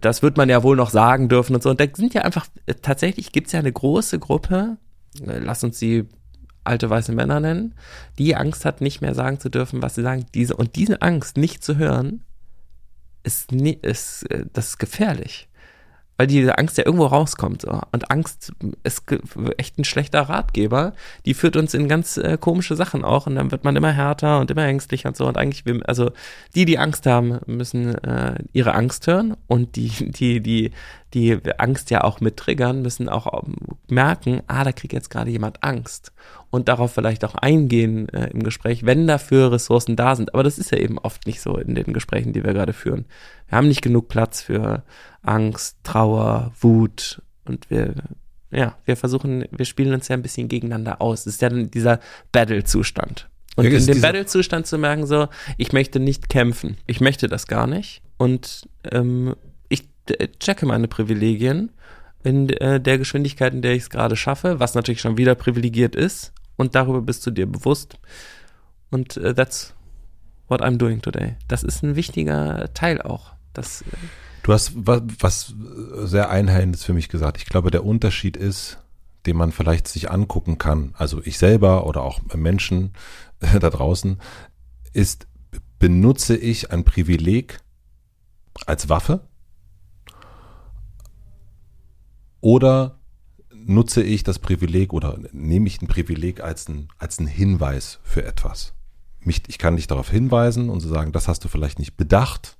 [0.00, 1.70] das wird man ja wohl noch sagen dürfen und so.
[1.70, 4.76] Und da sind ja einfach, äh, tatsächlich gibt's ja eine große Gruppe,
[5.26, 6.08] äh, lass uns sie
[6.64, 7.74] alte weiße Männer nennen,
[8.18, 10.26] die Angst hat, nicht mehr sagen zu dürfen, was sie sagen.
[10.34, 12.22] Diese, und diese Angst, nicht zu hören,
[13.26, 15.48] ist, ist äh, das ist gefährlich.
[16.16, 17.62] Weil diese Angst ja irgendwo rauskommt.
[17.62, 17.80] So.
[17.92, 18.52] Und Angst
[18.84, 19.04] ist
[19.58, 20.94] echt ein schlechter Ratgeber.
[21.24, 23.26] Die führt uns in ganz äh, komische Sachen auch.
[23.26, 25.26] Und dann wird man immer härter und immer ängstlicher und so.
[25.26, 26.10] Und eigentlich, also
[26.54, 29.36] die, die Angst haben, müssen äh, ihre Angst hören.
[29.46, 30.70] Und die, die, die
[31.14, 33.54] die Angst ja auch mit triggern, müssen auch ähm,
[33.88, 36.12] merken, ah, da kriegt jetzt gerade jemand Angst
[36.50, 40.34] und darauf vielleicht auch eingehen äh, im Gespräch, wenn dafür Ressourcen da sind.
[40.34, 43.06] Aber das ist ja eben oft nicht so in den Gesprächen, die wir gerade führen.
[43.48, 44.82] Wir haben nicht genug Platz für
[45.26, 47.94] Angst, Trauer, Wut und wir
[48.52, 51.24] ja, wir versuchen, wir spielen uns ja ein bisschen gegeneinander aus.
[51.24, 51.98] Das ist ja dann dieser
[52.30, 53.28] Battle-Zustand.
[53.56, 56.76] Und ja, in dem Battle-Zustand zu merken, so, ich möchte nicht kämpfen.
[56.86, 58.02] Ich möchte das gar nicht.
[58.18, 59.34] Und ähm,
[60.38, 61.72] checke meine Privilegien
[62.22, 65.94] in äh, der Geschwindigkeit, in der ich es gerade schaffe, was natürlich schon wieder privilegiert
[65.94, 66.32] ist.
[66.56, 67.98] Und darüber bist du dir bewusst.
[68.90, 69.74] Und uh, that's
[70.48, 71.36] what I'm doing today.
[71.48, 73.32] Das ist ein wichtiger Teil auch.
[73.52, 73.84] Das, äh
[74.46, 75.54] du hast was, was
[76.08, 77.38] sehr Einheilendes für mich gesagt.
[77.38, 78.78] Ich glaube, der Unterschied ist,
[79.26, 82.92] den man vielleicht sich angucken kann, also ich selber oder auch Menschen
[83.40, 84.18] äh, da draußen,
[84.92, 85.26] ist,
[85.78, 87.58] benutze ich ein Privileg
[88.66, 89.20] als Waffe
[92.46, 93.00] Oder
[93.52, 98.24] nutze ich das Privileg oder nehme ich ein Privileg als ein, als ein Hinweis für
[98.24, 98.72] etwas?
[99.18, 102.56] Mich, ich kann dich darauf hinweisen und so sagen, das hast du vielleicht nicht bedacht.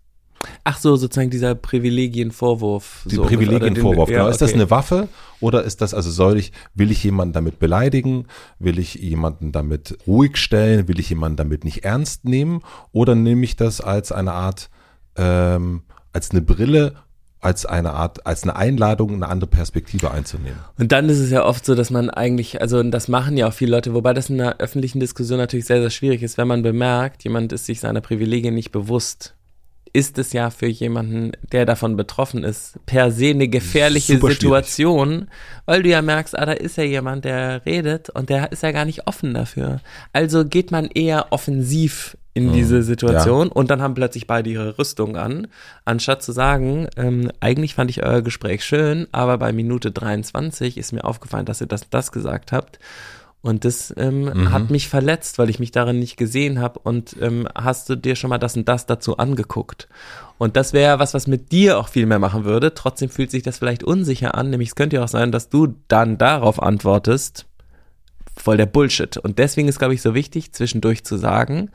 [0.64, 3.06] Ach so, sozusagen dieser Privilegienvorwurf.
[3.10, 4.18] Die so Privilegienvorwurf, genau.
[4.18, 4.32] Ja, okay.
[4.32, 5.08] Ist das eine Waffe
[5.40, 8.26] oder ist das, also soll ich, will ich jemanden damit beleidigen?
[8.58, 10.88] Will ich jemanden damit ruhig stellen?
[10.88, 12.62] Will ich jemanden damit nicht ernst nehmen?
[12.92, 14.70] Oder nehme ich das als eine Art,
[15.16, 15.82] ähm,
[16.12, 16.94] als eine Brille
[17.46, 20.58] als eine Art, als eine Einladung, eine andere Perspektive einzunehmen.
[20.78, 23.52] Und dann ist es ja oft so, dass man eigentlich, also das machen ja auch
[23.52, 26.62] viele Leute, wobei das in einer öffentlichen Diskussion natürlich sehr, sehr schwierig ist, wenn man
[26.62, 29.35] bemerkt, jemand ist sich seiner Privilegien nicht bewusst
[29.96, 35.08] ist es ja für jemanden, der davon betroffen ist, per se eine gefährliche Super Situation,
[35.08, 35.28] schwierig.
[35.64, 38.72] weil du ja merkst, ah, da ist ja jemand, der redet und der ist ja
[38.72, 39.80] gar nicht offen dafür.
[40.12, 42.52] Also geht man eher offensiv in mhm.
[42.52, 43.52] diese Situation ja.
[43.54, 45.46] und dann haben plötzlich beide ihre Rüstung an,
[45.86, 50.92] anstatt zu sagen, ähm, eigentlich fand ich euer Gespräch schön, aber bei Minute 23 ist
[50.92, 52.78] mir aufgefallen, dass ihr das das gesagt habt.
[53.46, 54.50] Und das ähm, mhm.
[54.50, 56.80] hat mich verletzt, weil ich mich darin nicht gesehen habe.
[56.80, 59.86] Und ähm, hast du dir schon mal das und das dazu angeguckt?
[60.36, 62.74] Und das wäre was, was mit dir auch viel mehr machen würde.
[62.74, 64.50] Trotzdem fühlt sich das vielleicht unsicher an.
[64.50, 67.46] Nämlich es könnte ja auch sein, dass du dann darauf antwortest,
[68.36, 69.16] voll der Bullshit.
[69.16, 71.70] Und deswegen ist, glaube ich, so wichtig, zwischendurch zu sagen,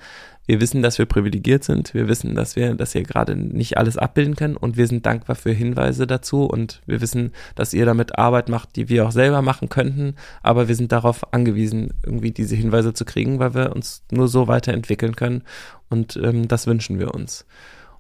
[0.48, 1.94] wir wissen, dass wir privilegiert sind.
[1.94, 5.36] Wir wissen, dass wir, dass wir gerade nicht alles abbilden können und wir sind dankbar
[5.36, 9.42] für Hinweise dazu und wir wissen, dass ihr damit Arbeit macht, die wir auch selber
[9.42, 10.16] machen könnten.
[10.42, 14.48] Aber wir sind darauf angewiesen, irgendwie diese Hinweise zu kriegen, weil wir uns nur so
[14.48, 15.44] weiterentwickeln können
[15.90, 17.46] und ähm, das wünschen wir uns.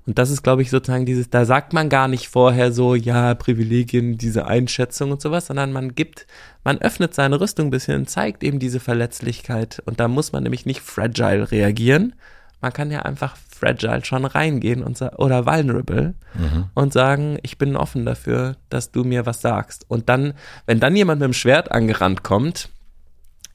[0.07, 3.35] Und das ist, glaube ich, sozusagen dieses, da sagt man gar nicht vorher so, ja,
[3.35, 6.25] Privilegien, diese Einschätzung und sowas, sondern man gibt,
[6.63, 9.81] man öffnet seine Rüstung ein bisschen, zeigt eben diese Verletzlichkeit.
[9.85, 12.15] Und da muss man nämlich nicht fragile reagieren.
[12.61, 16.65] Man kann ja einfach fragile schon reingehen und oder vulnerable mhm.
[16.73, 19.85] und sagen, ich bin offen dafür, dass du mir was sagst.
[19.87, 20.33] Und dann,
[20.65, 22.69] wenn dann jemand mit dem Schwert angerannt kommt,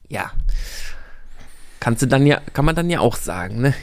[0.09, 0.31] ja,
[1.79, 3.73] kannst du dann ja, kann man dann ja auch sagen, ne?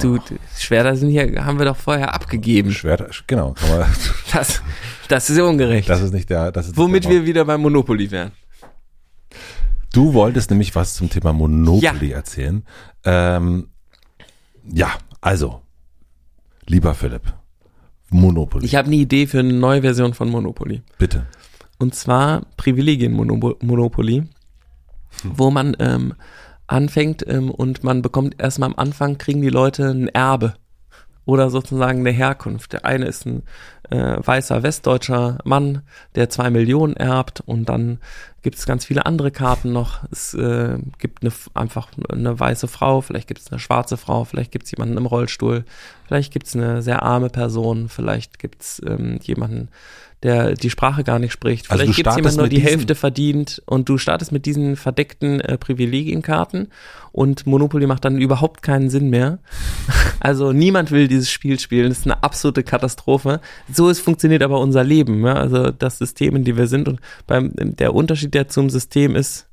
[0.00, 0.18] Du,
[0.58, 2.72] Schwerter sind hier, haben wir doch vorher abgegeben.
[2.72, 3.54] Schwerter, genau.
[4.32, 4.62] das,
[5.08, 5.88] das ist ungerecht.
[5.88, 8.32] Das ist nicht der, das ist Womit wir wieder beim Monopoly wären.
[9.92, 12.16] Du wolltest nämlich was zum Thema Monopoly ja.
[12.16, 12.64] erzählen.
[13.04, 13.68] Ähm,
[14.64, 15.60] ja, also,
[16.66, 17.34] lieber Philipp,
[18.08, 18.64] Monopoly.
[18.64, 20.82] Ich habe eine Idee für eine neue Version von Monopoly.
[20.98, 21.26] Bitte.
[21.78, 24.28] Und zwar Privilegien-Monopoly, hm.
[25.22, 26.14] wo man ähm,
[26.72, 30.54] anfängt ähm, und man bekommt erstmal am Anfang, kriegen die Leute ein Erbe
[31.24, 32.72] oder sozusagen eine Herkunft.
[32.72, 33.42] Der eine ist ein
[33.90, 35.82] äh, weißer westdeutscher Mann,
[36.14, 37.98] der zwei Millionen erbt und dann
[38.42, 40.02] gibt es ganz viele andere Karten noch.
[40.10, 44.50] Es äh, gibt eine, einfach eine weiße Frau, vielleicht gibt es eine schwarze Frau, vielleicht
[44.50, 45.64] gibt es jemanden im Rollstuhl,
[46.06, 49.68] vielleicht gibt es eine sehr arme Person, vielleicht gibt es ähm, jemanden,
[50.22, 51.70] der die Sprache gar nicht spricht.
[51.70, 54.76] Also Vielleicht also gibt es jemanden, nur die Hälfte verdient und du startest mit diesen
[54.76, 56.68] verdeckten äh, Privilegienkarten
[57.10, 59.38] und Monopoly macht dann überhaupt keinen Sinn mehr.
[60.24, 61.88] Also niemand will dieses Spiel spielen.
[61.88, 63.40] Das ist eine absolute Katastrophe.
[63.72, 65.26] So ist funktioniert aber unser Leben.
[65.26, 65.34] Ja?
[65.34, 69.48] Also das System, in dem wir sind und beim der Unterschied, der zum System ist,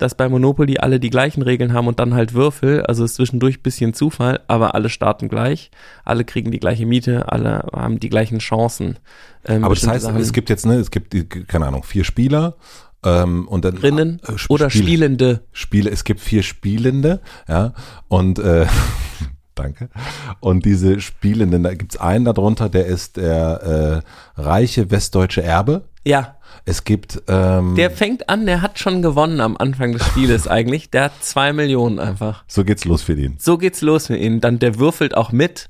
[0.00, 3.62] dass bei Monopoly alle die gleichen Regeln haben und dann halt Würfel, also ist zwischendurch
[3.62, 5.70] bisschen Zufall, aber alle starten gleich,
[6.04, 8.98] alle kriegen die gleiche Miete, alle haben die gleichen Chancen.
[9.44, 10.20] Ähm, aber das heißt, Sachen.
[10.20, 11.14] es gibt jetzt, ne, es gibt,
[11.48, 12.56] keine Ahnung, vier Spieler,
[13.04, 15.40] ähm, und dann Rinnen äh, oder Spiele, Spielende.
[15.52, 17.74] Spiele, es gibt vier Spielende, ja,
[18.08, 18.66] und äh,
[19.54, 19.90] danke.
[20.40, 24.02] Und diese Spielenden, da gibt's einen darunter, der ist der
[24.36, 25.82] äh, reiche westdeutsche Erbe.
[26.04, 26.36] Ja.
[26.64, 27.22] Es gibt.
[27.28, 30.90] Ähm, der fängt an, der hat schon gewonnen am Anfang des Spieles eigentlich.
[30.90, 32.44] Der hat zwei Millionen einfach.
[32.46, 33.36] So geht's los für ihn.
[33.38, 34.40] So geht's los für ihn.
[34.40, 35.68] Dann der würfelt auch mit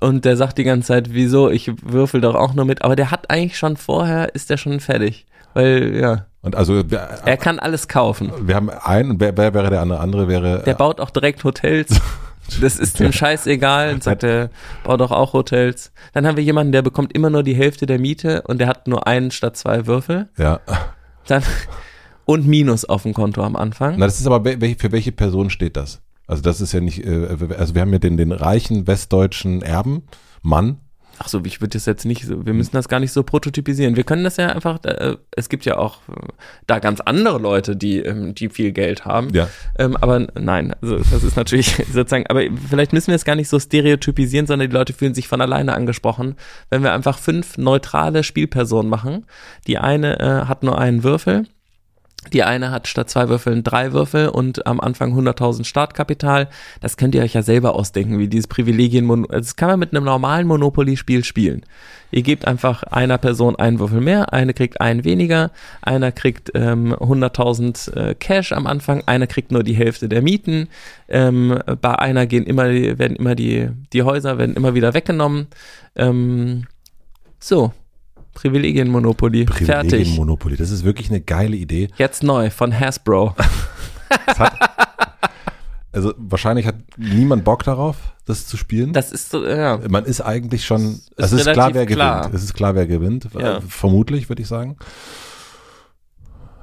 [0.00, 2.82] und der sagt die ganze Zeit, wieso, ich würfel doch auch nur mit.
[2.82, 5.26] Aber der hat eigentlich schon vorher, ist der schon fertig.
[5.54, 6.26] Weil, ja.
[6.40, 6.82] Und also
[7.24, 8.32] er kann alles kaufen.
[8.40, 10.00] Wir haben einen, wer, wer wäre der andere?
[10.00, 10.62] Andere wäre.
[10.64, 11.88] Der baut auch direkt Hotels.
[12.60, 14.50] Das ist dem scheißegal und sagt, er
[14.84, 15.92] baut doch auch Hotels.
[16.12, 18.88] Dann haben wir jemanden, der bekommt immer nur die Hälfte der Miete und der hat
[18.88, 20.28] nur einen statt zwei Würfel.
[20.36, 20.60] Ja.
[21.26, 21.42] Dann,
[22.24, 23.96] und Minus auf dem Konto am Anfang.
[23.98, 26.00] Na, das ist aber, für welche Person steht das?
[26.26, 30.04] Also das ist ja nicht, äh, also wir haben ja den, den reichen westdeutschen Erben,
[30.40, 30.78] Mann,
[31.24, 33.94] Ach so, ich würde das jetzt nicht, so, wir müssen das gar nicht so prototypisieren.
[33.94, 36.32] Wir können das ja einfach, äh, es gibt ja auch äh,
[36.66, 39.28] da ganz andere Leute, die, ähm, die viel Geld haben.
[39.32, 39.48] Ja.
[39.78, 43.48] Ähm, aber nein, also das ist natürlich sozusagen, aber vielleicht müssen wir es gar nicht
[43.48, 46.34] so stereotypisieren, sondern die Leute fühlen sich von alleine angesprochen,
[46.70, 49.26] wenn wir einfach fünf neutrale Spielpersonen machen.
[49.68, 51.46] Die eine äh, hat nur einen Würfel
[52.30, 56.48] die eine hat statt zwei Würfeln drei Würfel und am Anfang 100.000 Startkapital.
[56.80, 60.04] Das könnt ihr euch ja selber ausdenken, wie dieses Privilegien, das kann man mit einem
[60.04, 61.64] normalen Monopoly-Spiel spielen.
[62.12, 65.50] Ihr gebt einfach einer Person einen Würfel mehr, eine kriegt einen weniger,
[65.80, 70.68] einer kriegt ähm, 100.000 äh, Cash am Anfang, einer kriegt nur die Hälfte der Mieten.
[71.08, 75.48] Ähm, bei einer gehen immer, werden immer die, die Häuser werden immer wieder weggenommen.
[75.96, 76.66] Ähm,
[77.40, 77.72] so,
[78.34, 79.44] Privilegienmonopoly.
[79.44, 81.88] Privilegienmonopoly, das ist wirklich eine geile Idee.
[81.96, 83.34] Jetzt neu von Hasbro.
[84.26, 84.54] hat,
[85.92, 88.92] also wahrscheinlich hat niemand Bock darauf, das zu spielen.
[88.92, 89.78] Das ist so, ja.
[89.88, 92.20] Man ist eigentlich schon, es ist, ist klar, wer klar.
[92.22, 92.34] gewinnt.
[92.34, 93.28] Es ist klar, wer gewinnt.
[93.38, 93.60] Ja.
[93.60, 94.76] Vermutlich, würde ich sagen.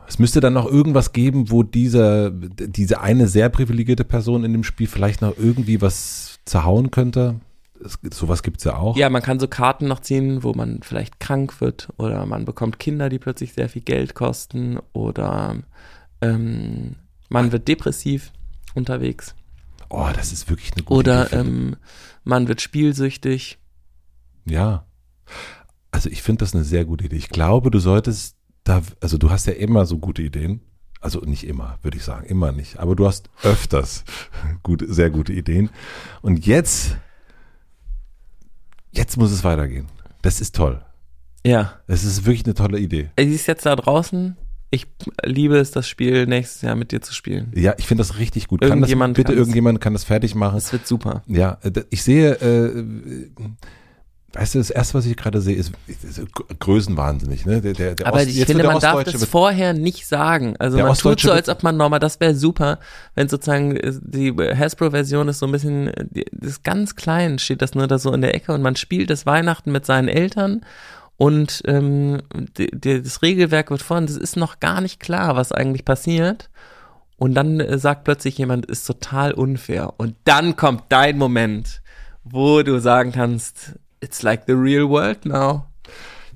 [0.07, 4.63] Es müsste dann noch irgendwas geben, wo dieser, diese eine sehr privilegierte Person in dem
[4.63, 7.35] Spiel vielleicht noch irgendwie was zerhauen könnte
[7.83, 8.95] es, sowas gibt's ja auch.
[8.95, 12.79] Ja, man kann so Karten noch ziehen, wo man vielleicht krank wird oder man bekommt
[12.79, 15.57] Kinder, die plötzlich sehr viel Geld kosten oder
[16.21, 16.95] ähm,
[17.29, 18.31] man wird depressiv
[18.73, 19.35] unterwegs.
[19.89, 21.75] Oh, das ist wirklich eine gute Oder Idee, ähm,
[22.23, 23.57] man wird spielsüchtig.
[24.45, 24.85] Ja.
[25.91, 27.15] Also ich finde das eine sehr gute Idee.
[27.15, 30.61] Ich glaube, du solltest da, also du hast ja immer so gute Ideen.
[31.01, 32.77] Also nicht immer, würde ich sagen, immer nicht.
[32.77, 34.03] Aber du hast öfters
[34.63, 35.69] gut, sehr gute Ideen.
[36.21, 36.97] Und jetzt
[38.91, 39.87] Jetzt muss es weitergehen.
[40.21, 40.81] Das ist toll.
[41.45, 41.73] Ja.
[41.87, 43.09] Es ist wirklich eine tolle Idee.
[43.17, 44.35] Sie ist jetzt da draußen.
[44.71, 44.85] Ich
[45.23, 47.51] liebe es, das Spiel nächstes Jahr mit dir zu spielen.
[47.55, 48.61] Ja, ich finde das richtig gut.
[48.61, 50.55] Irgendjemand kann das, bitte irgendjemand kann das fertig machen.
[50.55, 51.23] Das wird super.
[51.25, 53.29] Ja, äh, ich sehe, äh,
[54.33, 56.21] Weißt du, das erste, was ich gerade sehe, ist, ist
[56.59, 57.45] größenwahnsinnig.
[57.45, 57.61] Ne?
[57.61, 60.55] Der, der, der Aber Ost- ich finde, man darf das vorher nicht sagen.
[60.59, 62.79] Also man tut so, als ob man nochmal, das wäre super,
[63.15, 65.91] wenn sozusagen äh, die Hasbro-Version ist so ein bisschen,
[66.31, 69.09] das ist ganz klein, steht das nur da so in der Ecke und man spielt
[69.09, 70.61] das Weihnachten mit seinen Eltern
[71.17, 72.21] und ähm,
[72.57, 76.49] die, die, das Regelwerk wird vorhin, das ist noch gar nicht klar, was eigentlich passiert.
[77.17, 79.93] Und dann äh, sagt plötzlich jemand, ist total unfair.
[79.97, 81.81] Und dann kommt dein Moment,
[82.23, 85.65] wo du sagen kannst, it's like the real world now.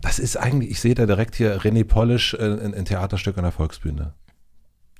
[0.02, 3.44] Das ist eigentlich, ich sehe da direkt hier René Polish äh, ein, ein Theaterstück an
[3.44, 4.14] der Volksbühne.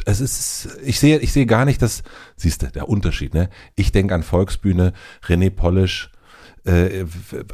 [0.06, 2.04] Es ist, ich sehe, ich sehe gar nicht das,
[2.36, 3.50] siehst du, der Unterschied, ne?
[3.76, 4.94] Ich denke an Volksbühne,
[5.26, 6.10] René Polish,
[6.66, 7.06] äh,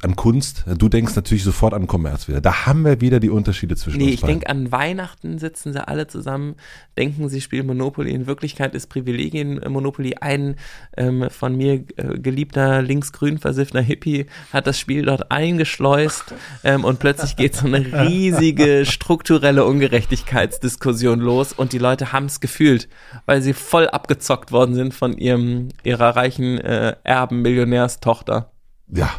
[0.03, 0.65] an Kunst.
[0.77, 2.41] Du denkst natürlich sofort an Kommerz wieder.
[2.41, 4.39] Da haben wir wieder die Unterschiede zwischen Nee, uns ich beiden.
[4.41, 6.55] denke, an Weihnachten sitzen sie alle zusammen,
[6.97, 8.11] denken, sie spielen Monopoly.
[8.11, 10.15] In Wirklichkeit ist Privilegien Monopoly.
[10.21, 10.55] Ein
[10.95, 16.33] ähm, von mir äh, geliebter linksgrün versiffter Hippie hat das Spiel dort eingeschleust
[16.63, 22.39] ähm, und plötzlich geht so eine riesige strukturelle Ungerechtigkeitsdiskussion los und die Leute haben es
[22.39, 22.87] gefühlt,
[23.25, 28.51] weil sie voll abgezockt worden sind von ihrem ihrer reichen äh, Erben Millionärstochter.
[28.91, 29.09] Ja.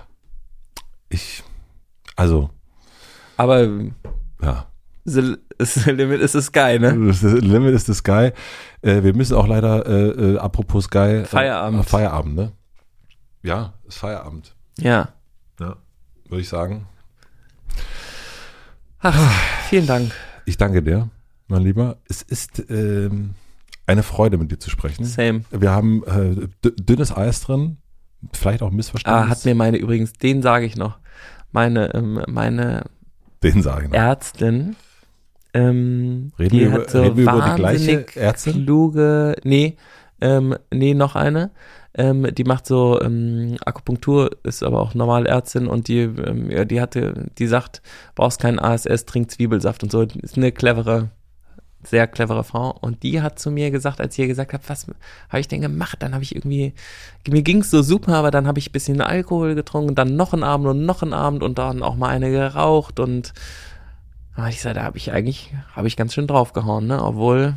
[1.08, 1.42] Ich,
[2.16, 2.50] also,
[3.36, 3.68] Aber
[4.42, 4.66] ja.
[5.04, 7.06] the, the limit is the sky, ne?
[7.06, 8.32] Das Limit ist the Sky.
[8.82, 11.24] Äh, wir müssen auch leider, äh, äh, apropos Sky.
[11.24, 11.80] Feierabend.
[11.80, 12.52] Äh, Feierabend, ne?
[13.42, 14.54] Ja, ist Feierabend.
[14.78, 15.08] Ja.
[15.58, 15.76] Ja,
[16.28, 16.86] würde ich sagen.
[19.00, 19.32] Ach,
[19.68, 20.12] vielen Dank.
[20.44, 21.08] Ich danke dir,
[21.48, 21.96] mein Lieber.
[22.08, 23.34] Es ist ähm,
[23.86, 25.04] eine Freude, mit dir zu sprechen.
[25.04, 25.44] Same.
[25.50, 27.78] Wir haben äh, dünnes Eis drin,
[28.32, 29.28] vielleicht auch Ah, Missverständnis.
[29.30, 30.98] hat mir meine übrigens, den sage ich noch,
[31.52, 32.84] meine, ähm, meine
[33.42, 33.98] Den sage ich noch.
[33.98, 34.76] Ärztin,
[35.54, 38.64] ähm, Reden die wir hat über- so reden wir über die gleiche Ärztin?
[38.64, 39.76] kluge, nee,
[40.20, 41.50] ähm, nee, noch eine,
[41.94, 46.64] ähm, die macht so ähm, Akupunktur, ist aber auch normale Ärztin und die, ähm, ja,
[46.64, 47.82] die hatte, die sagt,
[48.14, 51.08] brauchst keinen ASS, trink Zwiebelsaft und so, ist eine clevere,
[51.82, 54.86] sehr clevere Frau und die hat zu mir gesagt, als ich ihr gesagt habe, was
[55.28, 56.74] habe ich denn gemacht, dann habe ich irgendwie,
[57.28, 60.42] mir ging's so super, aber dann habe ich ein bisschen Alkohol getrunken, dann noch einen
[60.42, 63.32] Abend und noch einen Abend und dann auch mal eine geraucht und
[64.48, 67.02] ich sag, da habe ich eigentlich, habe ich ganz schön draufgehauen, ne?
[67.02, 67.56] Obwohl,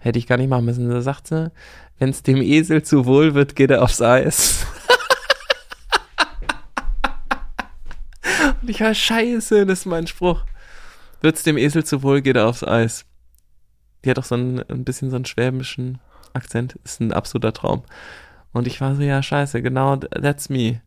[0.00, 0.90] hätte ich gar nicht machen müssen.
[0.90, 1.52] Da sagt sie,
[1.98, 4.66] wenn es dem Esel zu wohl wird, geht er aufs Eis.
[8.62, 10.44] Und ich war scheiße, das ist mein Spruch.
[11.20, 13.04] Wird's dem Esel zu wohl, geht er aufs Eis.
[14.04, 15.98] Die hat auch so ein, ein bisschen so einen schwäbischen
[16.32, 16.78] Akzent.
[16.84, 17.82] Ist ein absoluter Traum.
[18.52, 20.80] Und ich war so, ja, scheiße, genau, that's me.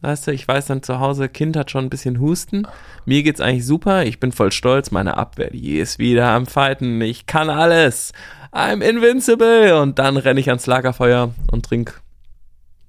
[0.00, 2.66] Weißt du, ich weiß dann zu Hause, Kind hat schon ein bisschen Husten.
[3.06, 4.04] Mir geht's eigentlich super.
[4.04, 4.90] Ich bin voll stolz.
[4.90, 7.00] Meine Abwehr, die ist wieder am Fighten.
[7.00, 8.12] Ich kann alles.
[8.52, 9.80] I'm invincible.
[9.80, 12.00] Und dann renne ich ans Lagerfeuer und trink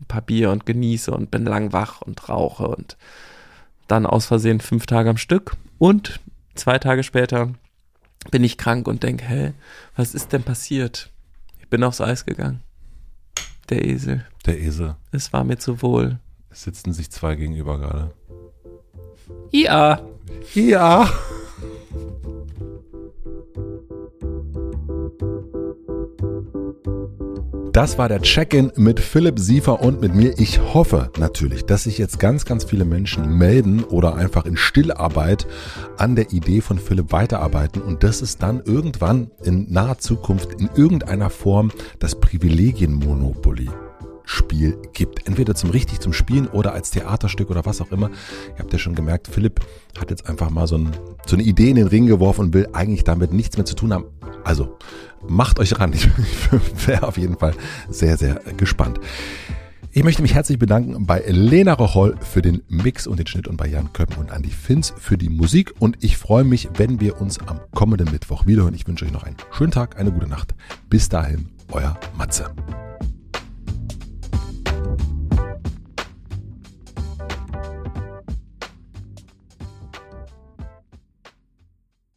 [0.02, 2.98] ein paar Bier und genieße und bin lang wach und rauche und
[3.88, 5.54] dann aus Versehen fünf Tage am Stück.
[5.78, 6.20] Und
[6.56, 7.54] zwei Tage später
[8.32, 9.54] bin ich krank und denke, hä,
[9.96, 11.12] was ist denn passiert?
[11.60, 12.62] Ich bin aufs Eis gegangen.
[13.70, 14.26] Der Esel.
[14.46, 14.96] Der Esel.
[15.12, 16.20] Es war mir zu wohl.
[16.50, 18.14] Es sitzen sich zwei gegenüber gerade.
[19.52, 20.02] Ja.
[20.54, 21.10] Ja.
[27.78, 30.34] Das war der Check-in mit Philipp Siefer und mit mir.
[30.40, 35.46] Ich hoffe natürlich, dass sich jetzt ganz, ganz viele Menschen melden oder einfach in Stillarbeit
[35.96, 40.72] an der Idee von Philipp weiterarbeiten und dass es dann irgendwann in naher Zukunft in
[40.74, 43.70] irgendeiner Form das Privilegienmonopoly
[44.26, 45.28] Spiel gibt.
[45.28, 48.10] Entweder zum richtig zum Spielen oder als Theaterstück oder was auch immer.
[48.54, 49.60] Ihr habt ja schon gemerkt, Philipp
[50.00, 50.90] hat jetzt einfach mal so, ein,
[51.28, 53.94] so eine Idee in den Ring geworfen und will eigentlich damit nichts mehr zu tun
[53.94, 54.06] haben.
[54.44, 54.78] Also
[55.28, 55.94] macht euch ran.
[55.94, 56.08] Ich,
[56.88, 57.54] wäre auf jeden Fall
[57.90, 59.00] sehr, sehr gespannt.
[59.92, 63.58] Ich möchte mich herzlich bedanken bei Lena Rocholl für den Mix und den Schnitt und
[63.58, 65.74] bei Jan Köppen und Andy Finz für die Musik.
[65.80, 68.76] Und ich freue mich, wenn wir uns am kommenden Mittwoch wiederhören.
[68.76, 70.54] Ich wünsche euch noch einen schönen Tag, eine gute Nacht.
[70.88, 72.52] Bis dahin, euer Matze.